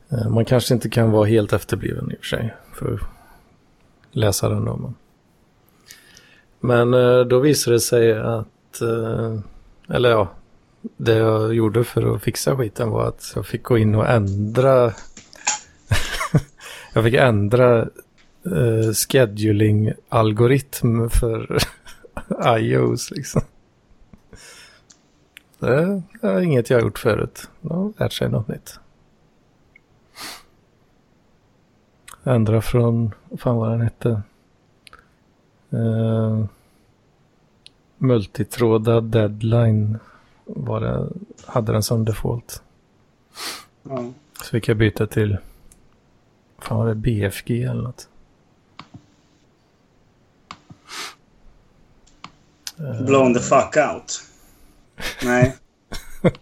[0.08, 2.54] Eh, Man kanske inte kan vara helt efterbliven i och för sig.
[2.74, 3.00] För att
[4.10, 4.76] läsa den då.
[6.60, 8.80] Men, men då visade det sig att,
[9.88, 10.28] eller ja,
[10.82, 14.84] det jag gjorde för att fixa skiten var att jag fick gå in och ändra.
[16.92, 17.88] jag fick ändra
[18.44, 21.58] eh, scheduling-algoritm för
[22.58, 23.42] iOS liksom.
[25.58, 27.48] Det är inget jag har gjort förut.
[27.60, 28.78] Jag har lärt sig något nytt.
[32.24, 34.22] Ändra från, vad fan var den hette?
[35.72, 36.44] Uh,
[37.98, 39.98] multitrådad deadline
[40.44, 41.08] var det,
[41.46, 42.62] hade den som default.
[43.82, 44.12] Ja.
[44.42, 45.38] Så fick jag byta till,
[46.58, 48.08] fan var det BFG eller något?
[52.78, 54.22] Eh, Blown the fuck out.
[55.24, 55.56] Nej.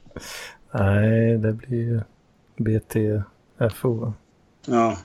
[0.72, 2.00] Nej, det blir ju
[2.56, 4.12] BTFO.
[4.66, 4.98] Ja.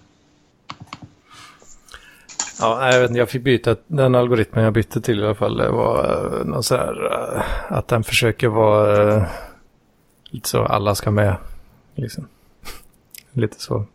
[2.60, 5.58] Ja, jag vet inte, jag fick byta, den algoritmen jag bytte till i alla fall,
[5.58, 9.24] det var eh, någon så här, eh, att den försöker vara eh,
[10.30, 11.36] lite så, alla ska med,
[11.96, 12.28] liksom.
[13.32, 13.86] lite så.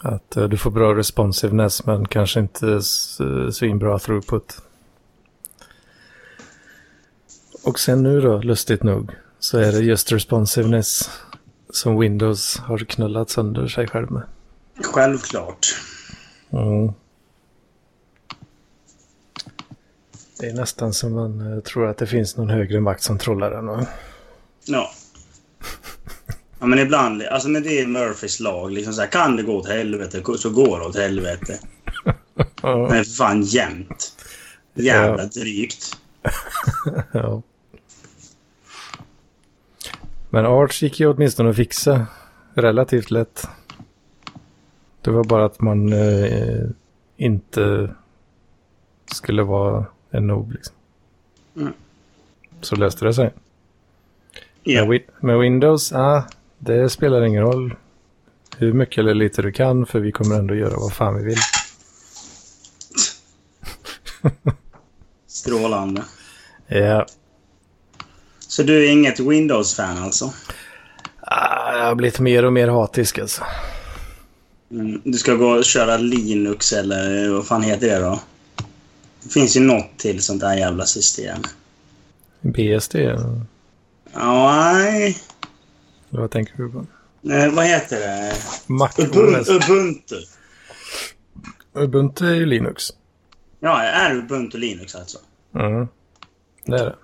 [0.00, 2.82] Att du får bra responsiveness men kanske inte
[3.52, 4.62] svinbra throughput.
[7.64, 11.10] Och sen nu då, lustigt nog, så är det just responsiveness
[11.70, 14.22] som Windows har knullat sönder sig själv med.
[14.80, 15.66] Självklart.
[16.52, 16.92] Mm.
[20.40, 23.50] Det är nästan som man eh, tror att det finns någon högre makt som trollar
[23.50, 23.66] den.
[23.66, 23.86] va?
[24.64, 24.90] Ja.
[26.60, 28.72] Ja, men ibland, alltså men det är Murphys lag.
[28.72, 31.58] Liksom så här, kan det gå åt helvete så går det åt helvete.
[32.62, 32.88] Ja.
[32.90, 34.12] Men fan jämt.
[34.74, 35.96] Jävla drygt.
[37.12, 37.42] ja.
[40.30, 42.06] Men Arch gick ju åtminstone att fixa
[42.54, 43.48] relativt lätt.
[45.08, 46.66] Det var bara att man eh,
[47.16, 47.90] inte
[49.12, 50.74] skulle vara en noob liksom.
[51.56, 51.72] Mm.
[52.60, 53.32] Så löste det sig.
[54.62, 54.86] Ja.
[54.86, 56.22] Med, med Windows, ah,
[56.58, 57.74] det spelar ingen roll
[58.56, 61.38] hur mycket eller lite du kan för vi kommer ändå göra vad fan vi vill.
[65.26, 66.04] Strålande.
[66.66, 67.06] Ja,
[68.38, 70.32] Så du är inget Windows-fan alltså?
[71.20, 73.44] ah, jag har blivit mer och mer hatisk alltså.
[74.70, 75.00] Mm.
[75.04, 78.20] Du ska gå och köra Linux eller vad fan heter det då?
[79.22, 81.38] Det finns ju något till sånt där jävla system.
[82.40, 83.40] BSD, eller
[84.12, 85.18] Ja, nej.
[86.08, 86.86] vad tänker du på?
[87.32, 88.34] Eh, vad heter det?
[89.04, 89.52] Ubuntu.
[89.52, 90.16] Ubuntu.
[91.74, 92.84] Ubuntu är ju Linux.
[93.60, 95.18] Ja, är Ubuntu Linux alltså?
[95.54, 95.88] Mm.
[96.64, 96.96] Det är det.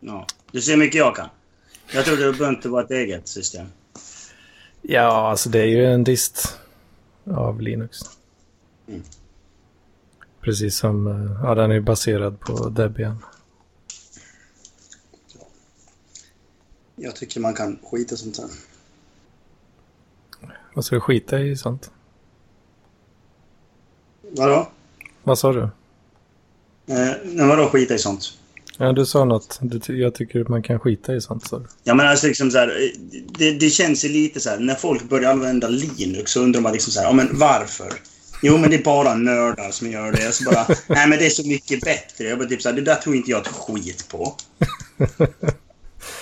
[0.00, 0.26] Ja.
[0.52, 1.28] Du ser hur mycket jag kan.
[1.94, 3.66] Jag trodde Ubuntu var ett eget system.
[4.90, 6.58] Ja, alltså det är ju en dist
[7.24, 7.98] av Linux.
[8.86, 9.02] Mm.
[10.40, 13.24] Precis som, eh, ja den är baserad på Debian.
[16.96, 18.48] Jag tycker man kan skita i sånt här.
[20.74, 21.90] Vad ska du skita i sånt?
[24.22, 24.68] Vadå?
[25.22, 25.68] Vad sa du?
[26.86, 28.38] Eh, vadå skita i sånt?
[28.80, 29.58] Ja, du sa något.
[29.62, 31.48] Du, jag tycker man kan skita i sånt.
[31.48, 31.66] Så.
[31.84, 33.00] Ja men alltså liksom så här, eh,
[33.38, 36.72] det, det känns ju lite så här, när folk börjar använda Linux så undrar man
[36.72, 37.92] liksom så här, ja men varför?
[38.42, 40.32] Jo men det är bara nördar som gör det.
[40.32, 42.24] Så bara, nej men det är så mycket bättre.
[42.24, 44.36] Jag bara typ så här, det där tror inte jag ett skit på.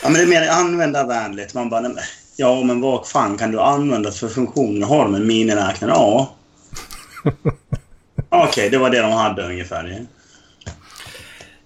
[0.02, 1.54] Ja men det är mer användarvänligt.
[1.54, 2.04] Man bara, nej,
[2.36, 4.86] ja men vad fan kan du använda för funktioner?
[4.86, 5.90] Har de en miniräknare?
[5.90, 6.34] Ja.
[8.28, 10.06] Okej, det var det de hade ungefär.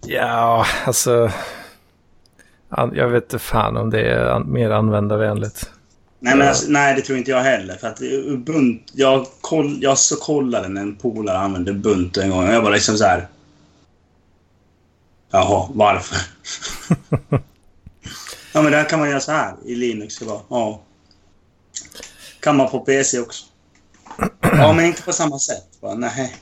[0.07, 1.31] Ja, alltså.
[2.93, 5.71] Jag vet inte fan om det är mer användarvänligt.
[6.23, 7.77] Nej, men alltså, nej, det tror inte jag heller.
[7.77, 8.85] För att eh, Ubuntu...
[8.93, 12.71] Jag, koll, jag så kollade när en polare använde Ubuntu en gång och jag var
[12.71, 13.29] liksom så här...
[15.31, 16.19] Jaha, varför?
[18.53, 20.21] ja, men det här kan man göra så här i Linux.
[20.21, 20.81] Bara, ja.
[22.41, 23.45] Kan man på PC också.
[24.41, 25.67] Ja, men inte på samma sätt.
[25.81, 26.37] Bara, nej.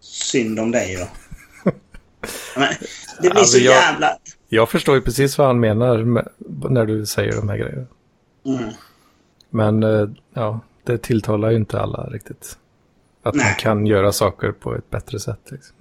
[0.00, 1.06] Synd om dig då.
[2.56, 2.68] Men,
[3.16, 4.16] det blir Alltså, så jag- jävla...
[4.48, 6.28] Jag förstår ju precis vad han menar med,
[6.70, 7.86] när du säger de här grejerna.
[8.46, 8.70] Mm.
[9.50, 12.58] Men eh, ja, det tilltalar ju inte alla riktigt.
[13.22, 13.56] Att man Nej.
[13.58, 15.40] kan göra saker på ett bättre sätt.
[15.50, 15.76] Liksom.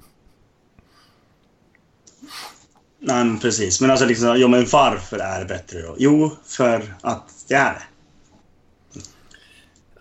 [3.00, 3.82] Nej, men precis.
[3.82, 5.96] Men alltså liksom, jo, men varför är det bättre då?
[5.98, 7.82] Jo, för att det är det.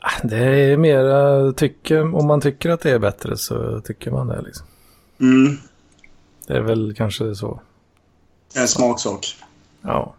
[0.00, 0.36] Ah, Det
[0.72, 4.66] är mera tycker, om man tycker att det är bättre så tycker man det liksom.
[5.20, 5.56] Mm,
[6.47, 7.61] Det är väl kanske så.
[8.55, 9.36] en smaksak.
[9.82, 10.14] Ja.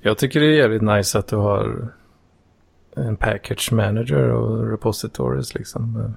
[0.00, 1.88] Jag tycker det är jävligt nice att du har
[2.96, 6.14] en package manager och repositories liksom.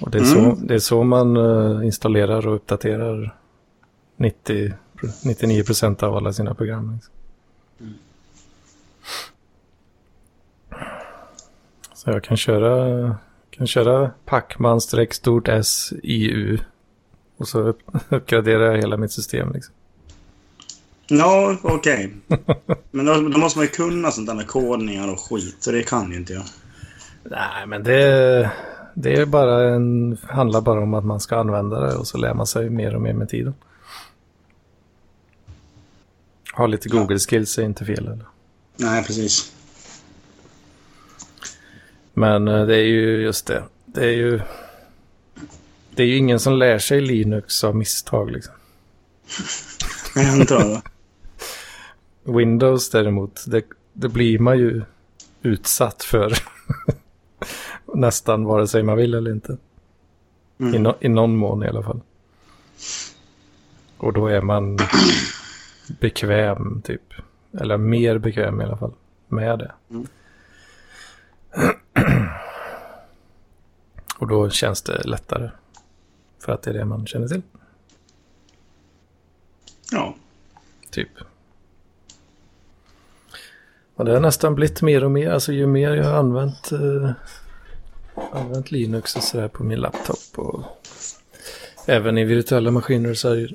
[0.00, 0.66] Och det är, så, Mm.
[0.66, 3.36] det är så man eh, installerar och uppdaterar
[4.16, 4.72] 90,
[5.24, 6.92] 99% av alla sina program.
[6.94, 7.14] Liksom.
[11.94, 13.16] Så jag kan köra,
[13.56, 16.58] kan köra pacman streck stort S IU
[17.36, 17.78] och så upp,
[18.08, 19.52] uppgraderar jag hela mitt system.
[19.52, 19.74] Liksom.
[21.06, 22.14] Ja, okej.
[22.90, 25.82] Men då, då måste man ju kunna sånt där med kodningar och skit, så det
[25.82, 26.44] kan ju inte jag.
[27.30, 28.50] Nej, men det,
[28.94, 32.34] det är bara en, handlar bara om att man ska använda det och så lär
[32.34, 33.54] man sig mer och mer med tiden.
[36.54, 36.88] Ha lite.
[36.88, 38.06] Google-skills är inte fel.
[38.06, 38.26] Eller?
[38.76, 39.52] Nej, precis.
[42.14, 43.62] Men eh, det är ju just det.
[43.86, 44.40] Det är ju,
[45.94, 48.30] det är ju ingen som lär sig Linux av misstag.
[48.30, 48.54] Liksom.
[50.14, 50.82] Jag antar det.
[52.32, 53.62] Windows däremot, det,
[53.92, 54.82] det blir man ju
[55.42, 56.32] utsatt för.
[57.94, 59.52] Nästan vare sig man vill eller inte.
[59.52, 59.56] I,
[60.62, 60.82] Mm.
[60.82, 62.00] no, I någon mån i alla fall.
[63.96, 64.78] Och då är man
[66.00, 67.02] bekväm typ.
[67.60, 68.92] Eller mer bekväm i alla fall
[69.28, 69.72] med det.
[69.90, 70.06] Mm.
[74.24, 75.50] Och då känns det lättare.
[76.38, 77.42] För att det är det man känner till.
[79.92, 80.14] Ja.
[80.90, 81.08] Typ.
[83.94, 85.30] Och det har nästan blivit mer och mer.
[85.30, 87.10] Alltså ju mer jag har använt, eh,
[88.32, 90.38] använt Linux och sådär på min laptop.
[90.38, 90.62] Och
[91.86, 93.54] även i virtuella maskiner så är,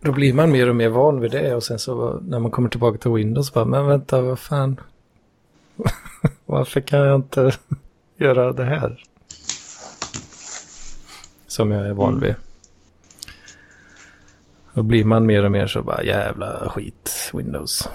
[0.00, 1.54] då blir man mer och mer van vid det.
[1.54, 4.80] Och sen så när man kommer tillbaka till Windows bara, men vänta, vad fan.
[6.46, 7.52] Varför kan jag inte
[8.16, 9.04] göra det här?
[11.48, 12.20] Som jag är van Mm.
[12.20, 12.34] vid.
[14.74, 17.88] Då blir man mer och mer så bara jävla skit Windows.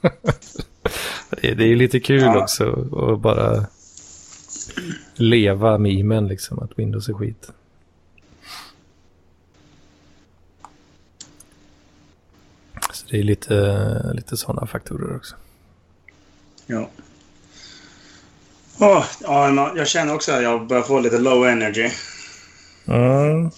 [1.30, 2.42] det, är- det är lite kul Ja.
[2.42, 2.70] också
[3.12, 3.66] att bara
[5.14, 7.50] leva memen liksom att Windows är skit.
[12.92, 15.36] Så det är lite, lite sådana faktorer också.
[16.66, 16.88] Ja.
[18.78, 21.90] Åh, ja, jag känner också att jag börjar få lite low energy.
[22.88, 23.50] Mm.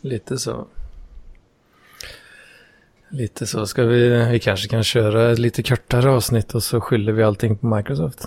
[0.00, 0.66] Lite så.
[3.08, 3.66] Lite så.
[3.66, 7.56] Ska vi, vi kanske kan köra ett lite kortare avsnitt och så skyller vi allting
[7.56, 8.26] på Microsoft.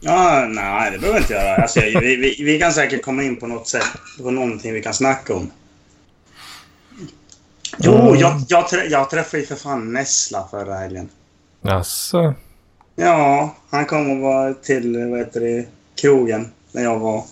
[0.00, 1.56] Ja, nej, det behöver vi inte göra.
[1.56, 3.86] Alltså, vi, vi, vi kan säkert komma in på något sätt.
[4.22, 5.50] På någonting vi kan snacka om.
[7.78, 8.20] Jo, Mm.
[8.20, 11.08] jag, jag, trä, jag träffade ju för fan Nessla förra helgen.
[11.62, 12.34] Alltså,
[12.96, 17.24] Ja, han kom och var till, vad heter det, krogen när jag var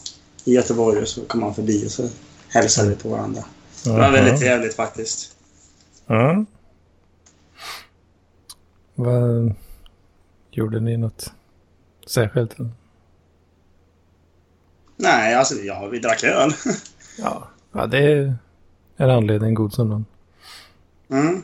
[0.45, 2.09] i Göteborg och så kom han förbi och så
[2.49, 3.45] hälsade vi på varandra.
[3.85, 5.37] Det var väldigt trevligt faktiskt.
[6.07, 6.47] Mm.
[8.95, 9.55] Vad
[10.51, 11.33] gjorde ni något
[12.07, 12.57] särskilt?
[14.97, 16.53] Nej, alltså ja, vi drack öl.
[17.19, 18.35] Ja, ja det är
[18.97, 20.05] en anledning god som någon.
[21.11, 21.43] Mm.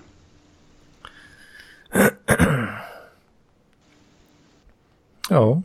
[5.29, 5.63] Ja,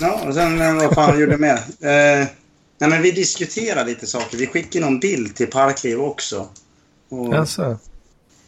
[0.00, 1.56] Ja, och sen eh, vad fan gjorde mer?
[1.80, 2.26] Eh,
[2.78, 4.38] nej, men vi diskuterade lite saker.
[4.38, 6.48] Vi skickade någon bild till Parkliv också.
[7.08, 7.78] Och, alltså.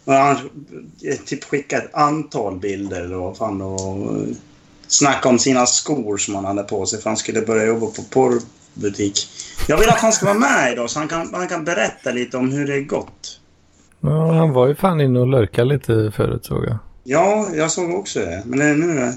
[0.04, 0.36] och han
[1.04, 4.34] eh, typ skickade ett antal bilder eller vad fan och eh,
[4.88, 8.02] snackade om sina skor som han hade på sig för han skulle börja jobba på
[8.02, 9.28] porrbutik.
[9.68, 12.36] Jag vill att han ska vara med idag så han kan, han kan berätta lite
[12.36, 13.40] om hur det är gått.
[14.00, 16.78] Ja, han var ju fan inne och lurkade lite förut såg jag.
[17.04, 18.42] Ja, jag såg också det.
[18.46, 19.12] Men det är nu...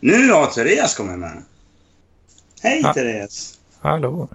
[0.00, 1.42] Nu har Therese kommit med.
[2.62, 2.92] Hej Ja.
[2.94, 3.58] Therese!
[3.80, 4.28] Hallå.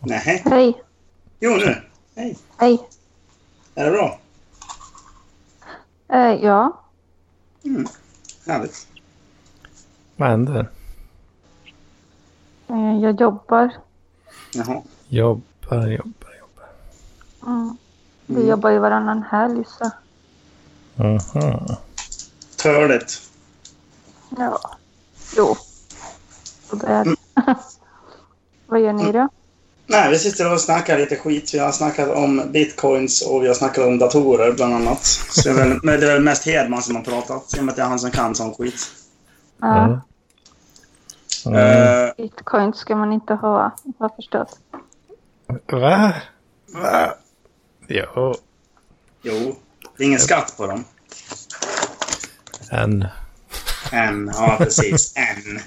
[0.00, 0.42] Nej.
[0.44, 0.82] Hej.
[1.40, 1.76] Jo, nu.
[2.16, 2.38] Hej.
[2.56, 2.88] Hej.
[3.74, 4.18] Är det bra?
[6.08, 6.80] Eh, ja.
[7.64, 7.86] Mm.
[8.46, 8.86] Härligt.
[10.16, 10.68] Vad händer?
[12.68, 13.70] Eh, jag jobbar.
[14.54, 14.82] Jaha.
[15.08, 16.68] Jobbar, jobbar, jobbar.
[17.46, 17.76] Mm.
[18.26, 18.48] Vi Mm.
[18.48, 19.90] jobbar ju varannan helg så.
[20.96, 21.66] Mhm.
[22.56, 23.22] Törligt.
[24.38, 24.76] Ja.
[25.36, 25.56] Jo.
[26.70, 27.06] Så det är.
[28.66, 29.28] Vad gör ni då?
[29.86, 31.54] Nej, vi sitter och snackar lite skit.
[31.54, 35.04] Vi har snackat om bitcoins och vi har snackat om datorer bland annat.
[35.04, 37.54] Så det är väl, men det är väl mest Hedman som har pratat.
[37.56, 38.86] I och med att det är han som kan sån skit.
[39.60, 39.84] Ja.
[39.84, 39.98] Mm.
[41.46, 42.06] Mm.
[42.06, 44.58] Eh, Bitcoin ska man inte ha, har jag förstått.
[45.66, 46.12] Va?
[46.66, 47.14] Va?
[47.88, 48.34] Jo,
[49.22, 49.56] Jo,
[49.96, 50.84] det är ingen skatt på dem.
[52.70, 53.06] en.
[53.94, 55.12] En, ja precis.
[55.16, 55.58] En.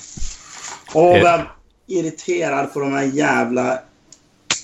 [0.93, 1.47] Och vad jag är
[1.87, 3.79] irriterad på de här jävla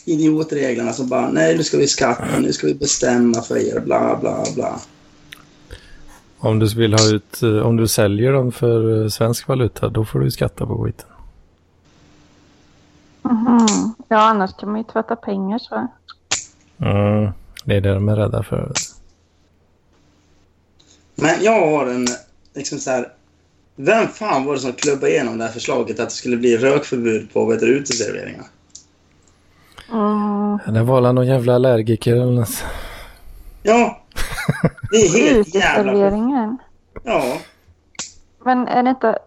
[0.05, 4.17] idiotreglerna som bara nej, nu ska vi skatta, nu ska vi bestämma för er, bla
[4.21, 4.79] bla bla.
[6.37, 10.05] Om du vill ha ut, eh, om du säljer dem för eh, svensk valuta, då
[10.05, 11.07] får du skatta på skiten.
[13.21, 13.93] Mhm.
[14.07, 15.87] Ja, annars kan man ju tvätta pengar så.
[16.77, 17.31] Mm,
[17.65, 18.71] det är det de är rädda för.
[21.15, 22.07] Men jag har en,
[22.53, 23.11] liksom så här.
[23.75, 27.33] Vem fan var det som klubbade igenom det här förslaget att det skulle bli rökförbud
[27.33, 28.45] på vet du, uteserveringar?
[29.91, 30.73] Mm.
[30.73, 32.63] Det var väl någon jävla allergiker eller något.
[33.63, 34.01] Ja,
[34.91, 35.93] det är helt jävla...
[37.03, 37.37] Ja,
[38.45, 39.19] Men är det inte...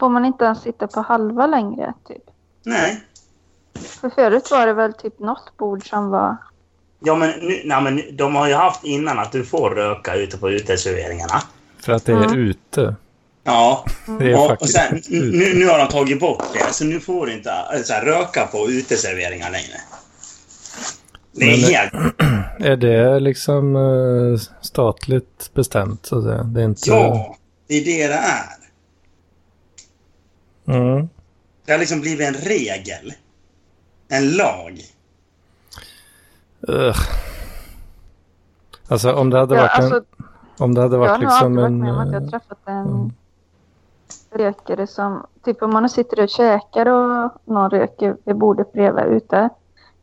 [0.00, 2.22] Får man inte ens sitta på halva längre, typ?
[2.62, 3.00] nej.
[3.74, 6.36] För förut var det väl typ något bord som var...
[7.00, 10.38] Ja, men, nu, nej, men de har ju haft innan att du får röka ute
[10.38, 11.42] på uteserveringarna.
[11.78, 12.38] För att det är Mm.
[12.38, 12.94] ute.
[13.44, 13.84] Ja,
[14.18, 17.26] Det är och, och sen, nu, nu har de tagit bort det, så nu får
[17.26, 19.80] du inte äh, så här, röka på uteserveringar längre.
[21.32, 22.14] Det är Men- helt...
[22.60, 26.06] Är det liksom eh, statligt bestämt?
[26.06, 26.42] Så att säga?
[26.42, 26.90] Det är inte...
[26.90, 27.36] Ja,
[27.68, 28.54] det är det det är.
[30.76, 31.08] Mm.
[31.66, 33.12] Det har liksom blivit en regel.
[34.08, 34.80] En lag.
[36.68, 36.98] Ugh.
[38.88, 40.04] Alltså om det hade Ja, varit alltså, en...
[40.58, 41.78] Om det hade jag har varit nog liksom alltid varit en...
[41.78, 43.12] med om att jag har eh, träffat en mm.
[44.34, 45.26] Rökare som...
[45.44, 49.48] Typ om man sitter och käkar och någon röker vid bordet bredvid ute.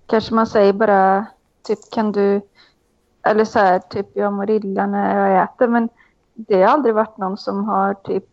[0.07, 1.25] Kanske man säger bara
[1.67, 2.41] typ kan du...
[3.25, 5.67] Eller så här typ jag mår illa när jag äter.
[5.67, 5.89] Men
[6.33, 8.25] det har aldrig varit någon som har typ...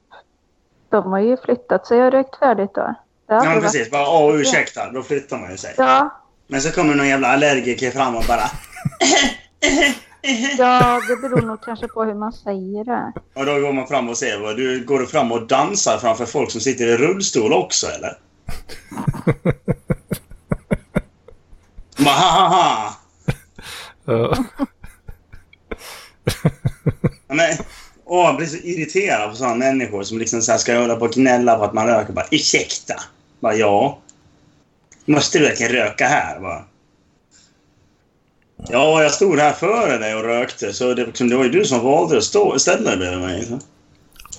[0.88, 2.94] De har ju flyttat sig och rökt färdigt då.
[3.26, 3.90] Ja, precis.
[3.90, 4.90] Bara, åh, ursäkta.
[4.90, 5.74] Då flyttar man ju sig.
[5.76, 6.10] Ja,
[6.46, 8.50] Men så kommer någon jävla allergiker fram och bara...
[10.58, 13.12] ja, det beror nog kanske på hur man säger det.
[13.34, 16.26] Och då går man fram och säger, vad, du går du fram och dansar framför
[16.26, 18.18] folk som sitter i rullstol också, eller?
[22.04, 22.94] Bara, ha, ha, ha.
[24.04, 24.36] ja.
[27.28, 27.56] Ja, men,
[28.04, 31.04] åh, jag blir så irriterad på sådana människor som liksom så här ska hålla på
[31.04, 32.12] och gnälla på att man röker.
[32.12, 32.94] Bara, ursäkta?
[33.40, 33.98] Bara, ja.
[35.04, 36.40] Måste du verkligen röka här?
[36.40, 36.64] Bara,
[38.58, 41.64] ja, jag stod här före dig och rökte, så det, liksom, det var ju du
[41.64, 43.44] som valde att stå, ställa dig bredvid mig.
[43.44, 43.58] Så.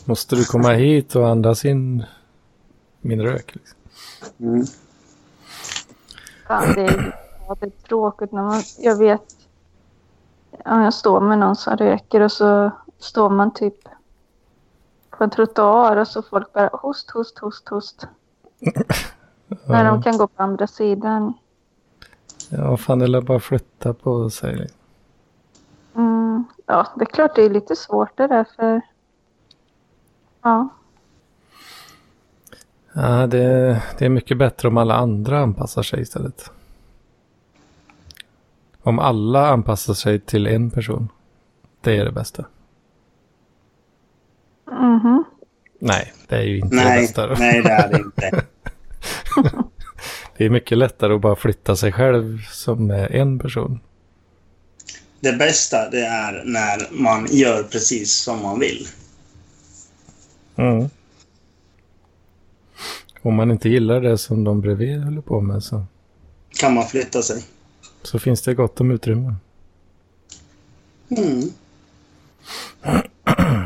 [0.05, 2.03] Måste du komma hit och andas in
[3.01, 3.55] min rök?
[3.55, 3.78] Liksom.
[4.39, 4.65] Mm.
[6.47, 7.15] Fan, det, är,
[7.47, 8.61] ja, det är tråkigt när man...
[8.78, 9.22] Jag vet...
[10.65, 13.76] Om jag står med någon som röker och så står man typ
[15.09, 18.07] på en trottoar och så folk bara host, host, host, host.
[19.67, 21.34] När de kan gå på andra sidan.
[22.50, 24.56] Ja, fan, eller bara flytta på sig.
[24.56, 24.78] liksom.
[25.95, 28.82] Mm, ja, det är klart det är lite svårt det där för...
[30.41, 30.70] Ja.
[32.93, 36.52] Ja, det, det är mycket bättre om alla andra anpassar sig istället.
[38.82, 41.10] Om alla anpassar sig till en person.
[41.82, 42.45] Det är det bästa.
[44.72, 45.24] Mhm.
[45.80, 47.28] Nej, det är ju inte det Nej, bästa.
[47.28, 47.36] Då.
[47.39, 48.45] nej, det är det inte.
[50.39, 53.79] Det är mycket lättare att bara flytta sig själv som är en person.
[55.19, 58.87] Det bästa det är när man gör precis som man vill.
[60.55, 60.89] Mm.
[63.21, 65.85] Om man inte gillar det som de bredvid håller på med så,
[66.59, 67.43] Kan man flytta sig.
[68.03, 69.35] så finns det gott om utrymme.
[71.09, 71.41] Mm.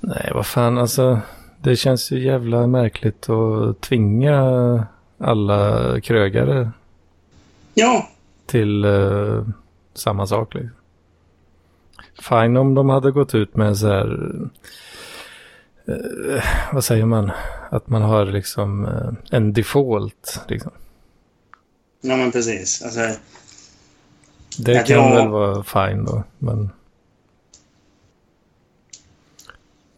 [0.00, 1.20] Nej, vad fan, alltså.
[1.66, 4.86] Det känns ju jävla märkligt att tvinga
[5.18, 6.70] alla krögare
[7.74, 8.08] Ja,
[8.46, 9.44] till eh,
[9.94, 10.54] samma sak.
[10.54, 10.70] Liksom.
[12.22, 14.30] Fine om de hade gått ut med så här,
[15.88, 17.30] eh, vad säger man,
[17.70, 20.40] att man har liksom eh, en default.
[20.48, 20.72] Liksom.
[22.00, 22.82] ja men precis.
[22.82, 23.00] Alltså,
[24.58, 25.14] Det kan ja.
[25.14, 26.70] väl vara fine då, men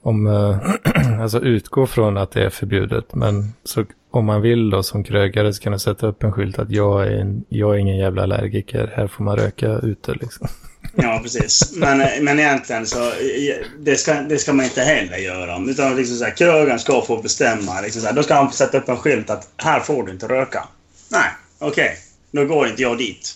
[0.08, 4.82] om, eh, alltså utgå från att det är förbjudet, men så, om man vill då
[4.82, 7.78] som krögare så kan du sätta upp en skylt att jag är, en, jag är
[7.78, 10.48] ingen jävla allergiker, här får man röka ute liksom.
[10.94, 11.76] ja, precis.
[11.76, 15.70] Men, men egentligen så eh, det ska, det ska man inte heller göra.
[15.70, 17.80] Utan liksom så här, krögaren ska få bestämma.
[17.80, 20.28] Liksom så här, då ska han sätta upp en skylt att här får du inte
[20.28, 20.68] röka.
[21.12, 21.96] Nej, okej.
[22.30, 23.34] Då går inte jag dit.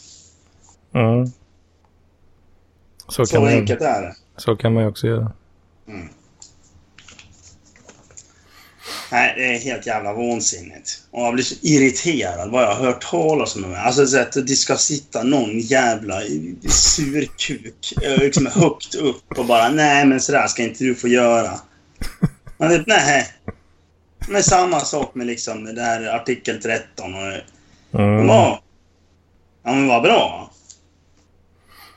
[0.94, 1.26] Mm.
[3.08, 4.14] Så, Så man, enkelt är det.
[4.36, 5.32] så kan man ju också göra.
[9.12, 11.02] Nej, det är helt jävla vansinnigt.
[11.10, 13.74] Och jag blir så irriterad vad jag har hört talas om.
[13.78, 16.20] Alltså så att det ska sitta någon jävla
[16.68, 21.60] surkuk eh, liksom högt upp och bara nej men sådär ska inte du få göra.
[22.56, 23.28] Man vet, nej.
[24.28, 27.20] Men samma sak med liksom det här artikel 13 och...
[28.00, 28.28] Mm.
[28.28, 28.62] Ja,
[29.62, 30.50] ja men vad bra.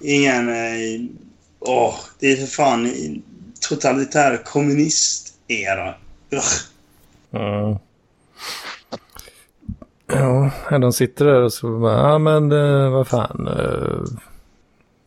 [0.01, 0.49] Ingen...
[0.49, 1.01] eh,
[1.59, 2.91] Åh, det är för fan
[3.59, 5.95] totalitär kommunist-era.
[6.31, 6.74] Ugh.
[7.35, 7.79] Ja.
[10.69, 13.47] Ja, de sitter där och så bara, ja men eh, vad fan.
[13.47, 14.03] eh,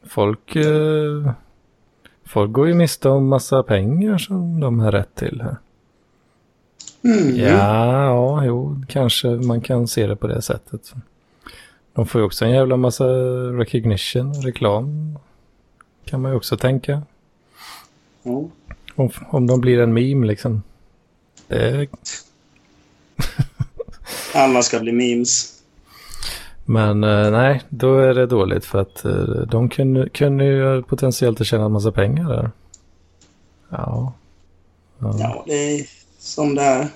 [0.09, 1.31] Folk, eh,
[2.25, 5.57] folk går ju miste om massa pengar som de har rätt till här.
[7.05, 7.37] Mm.
[7.37, 10.95] Ja, ja, jo, kanske man kan se det på det sättet.
[11.93, 13.05] De får ju också en jävla massa
[13.59, 15.19] recognition, reklam.
[16.05, 17.03] Kan man ju också tänka.
[18.23, 18.45] Ja.
[18.95, 20.63] Om, om de blir en meme liksom.
[21.49, 21.87] Det,
[24.35, 25.63] Alla ska bli memes.
[26.65, 29.13] men eh, nej, då är det dåligt för att eh,
[29.51, 32.51] de kunde, kunde ju potentiellt tjäna en massa pengar där.
[33.69, 34.13] Ja.
[34.99, 35.17] ja.
[35.19, 35.87] Ja, det är
[36.19, 36.89] som det är.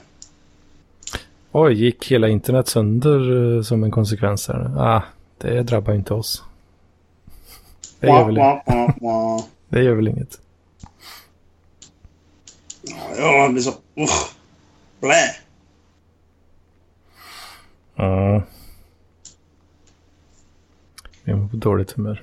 [1.53, 4.71] Oj, gick hela internet sönder eh, som en konsekvens där?
[4.79, 5.03] Ah,
[5.39, 6.43] det drabbar inte oss.
[8.01, 8.35] Det gör väl,
[9.69, 10.41] det gör väl inget.
[13.19, 13.71] Ja, det blir så...
[13.71, 14.09] Uh,
[15.01, 15.35] blä.
[17.95, 18.43] Ja.
[21.25, 22.23] Vi är på dåligt humör.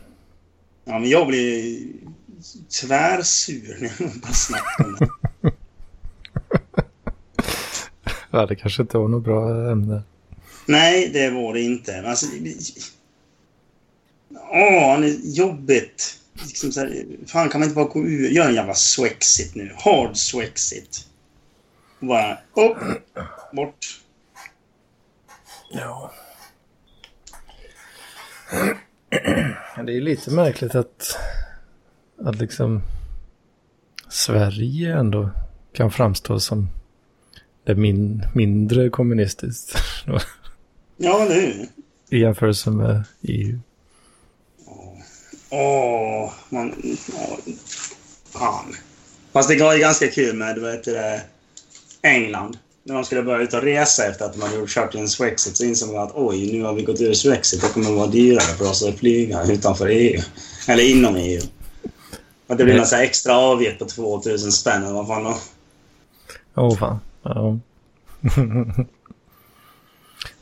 [0.86, 1.80] Ja, men jag blir
[2.82, 5.10] tvärsur när jag bara snackar om det.
[8.32, 10.01] Ja, det kanske inte var något bra ämne.
[10.66, 12.01] Nej, det var det inte.
[12.10, 12.55] Alltså, det-
[14.51, 16.19] Åh, det är jobbigt.
[16.48, 18.30] Liksom så här, fan, kan man inte bara gå ur?
[18.30, 19.74] Gör en jävla swexit nu.
[19.78, 21.08] Hard swexit.
[22.00, 22.78] Och Bara upp,
[23.54, 24.02] bort.
[25.72, 26.12] Ja.
[29.86, 31.18] Det är lite märkligt att,
[32.26, 32.82] att liksom
[34.10, 35.30] Sverige ändå
[35.74, 36.70] kan framstå som
[37.64, 39.78] det min, mindre kommunistiskt
[40.98, 41.68] Ja, eller hur?
[42.10, 43.60] i jämförelse med EU.
[45.50, 46.74] Åh, man...
[47.16, 47.54] Åh,
[48.30, 48.76] fan.
[49.34, 51.22] Fast det var ju ganska kul med, du vet, det,
[52.02, 52.58] England.
[52.84, 55.08] När de skulle börja ut och resa efter att de hade gjort kört i en
[55.08, 57.62] Swexit så insåg de att oj, nu har vi gått ur Swexit.
[57.62, 60.22] Det kommer att vara dyrare för oss att flyga utanför EU.
[60.68, 61.41] Eller inom EU.
[62.47, 65.38] Att det blir så här extra avgift på 2000 spänn eller vad fan då.
[66.56, 67.00] Åh fan.
[67.24, 67.60] Ja.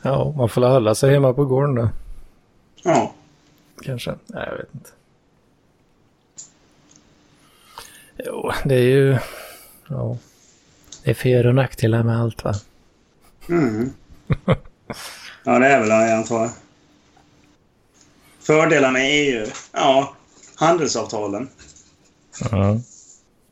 [0.02, 1.90] ja, man får hålla sig hemma på gården då.
[2.84, 3.14] Ja.
[3.82, 4.16] Kanske.
[4.28, 4.90] Nej, jag vet inte.
[8.26, 9.18] Jo, det är ju...
[9.90, 10.18] Ja.
[11.04, 12.54] Det är för och nackdelar med allt va?
[13.50, 13.94] Mm.
[15.44, 16.52] Ja, det är väl det, jag antar jag.
[18.40, 19.48] Fördelar med EU?
[19.72, 20.16] Ja,
[20.56, 21.50] handelsavtalen.
[22.52, 22.80] Ja.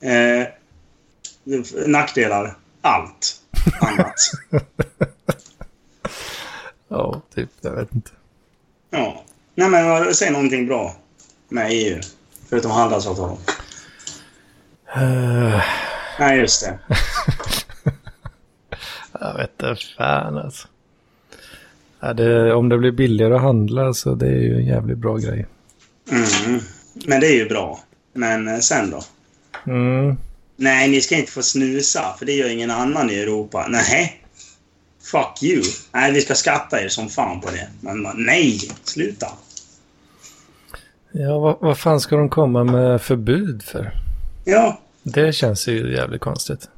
[0.10, 0.48] Eh,
[1.88, 2.58] nackdelar?
[2.82, 3.42] Allt
[3.82, 4.16] annat.
[6.88, 7.50] Ja, typ.
[7.62, 8.12] Jag vet inte.
[8.90, 9.24] ja.
[9.56, 10.96] Nej, men säg någonting bra
[11.50, 12.02] med EU.
[12.50, 13.38] Förutom handelsavtal.
[14.98, 15.62] Uh,
[16.20, 16.80] Nej, just det.
[19.20, 20.68] jag vet inte fan alltså.
[22.00, 25.18] Ja, det, om det blir billigare att handla så det är ju en jävligt bra
[25.18, 25.46] grej.
[26.12, 26.60] Mm.
[27.06, 27.80] Men det är ju bra.
[28.14, 29.02] Men eh, sen då?
[29.72, 30.18] Mm.
[30.56, 33.66] Nej, ni ska inte få snusa, för det gör ingen annan i Europa.
[33.70, 34.22] Nej.
[35.04, 35.64] Fuck you.
[35.92, 37.68] Nej, vi ska skatta er som fan på det.
[37.82, 39.28] Men nej, sluta.
[41.12, 43.92] Ja, vad, vad fan ska de komma med förbud för?
[44.46, 46.70] Ja, Det känns ju jävligt konstigt.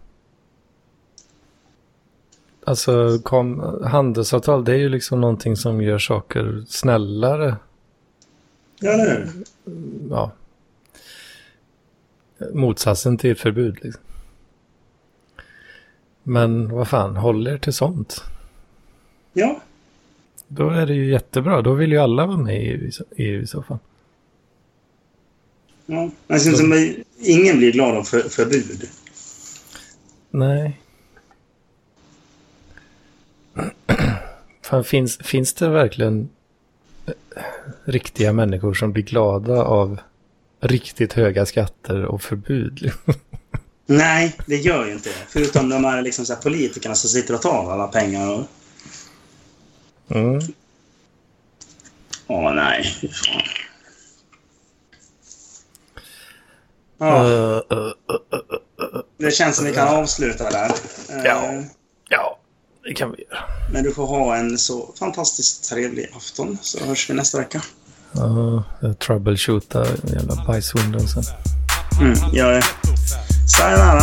[2.63, 7.55] Alltså, kom, handelsavtal det är ju liksom någonting som gör saker snällare.
[8.80, 9.28] ja nu.
[10.09, 10.32] Ja.
[12.53, 13.78] Motsatsen till förbud.
[13.82, 14.03] Liksom.
[16.23, 18.23] Men vad fan, håll er till sånt.
[19.34, 19.61] Ja,
[20.47, 21.61] Då är det ju jättebra.
[21.61, 23.80] Då vill ju alla vara med i EU i så fall.
[25.88, 26.09] Ja.
[26.27, 28.89] Men sen, som, ingen blir glad av för, förbud.
[30.31, 30.79] Nej.
[34.61, 36.29] Fan, finns, finns det verkligen
[37.05, 37.13] eh,
[37.85, 39.99] riktiga människor som blir glada av
[40.59, 42.91] riktigt höga skatter och förbud?
[43.85, 45.25] Nej, det gör ju inte det.
[45.27, 48.29] Förutom de här liksom, så här, politikerna som sitter och tar alla pengar.
[48.29, 48.45] Och...
[50.15, 50.39] Mm.
[52.27, 52.97] Åh, nej.
[53.01, 53.41] Fy fan.
[57.00, 60.70] Ja, Uh, uh, uh, det känns som vi kan avsluta där.
[61.10, 61.24] Eh,
[62.10, 62.39] Ja.
[62.84, 63.43] Det kan vi göra.
[63.72, 67.62] Men du får ha en så fantastiskt trevlig afton så hörs vi nästa vecka.
[68.12, 71.24] Ja, troubleshoota jävla bajswindowsen.
[72.02, 72.64] Mm, gör det.
[73.58, 74.02] Sayonara.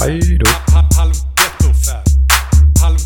[0.00, 0.50] Hej då.
[0.72, 2.04] halv ghetto-fab,
[2.82, 3.00] halv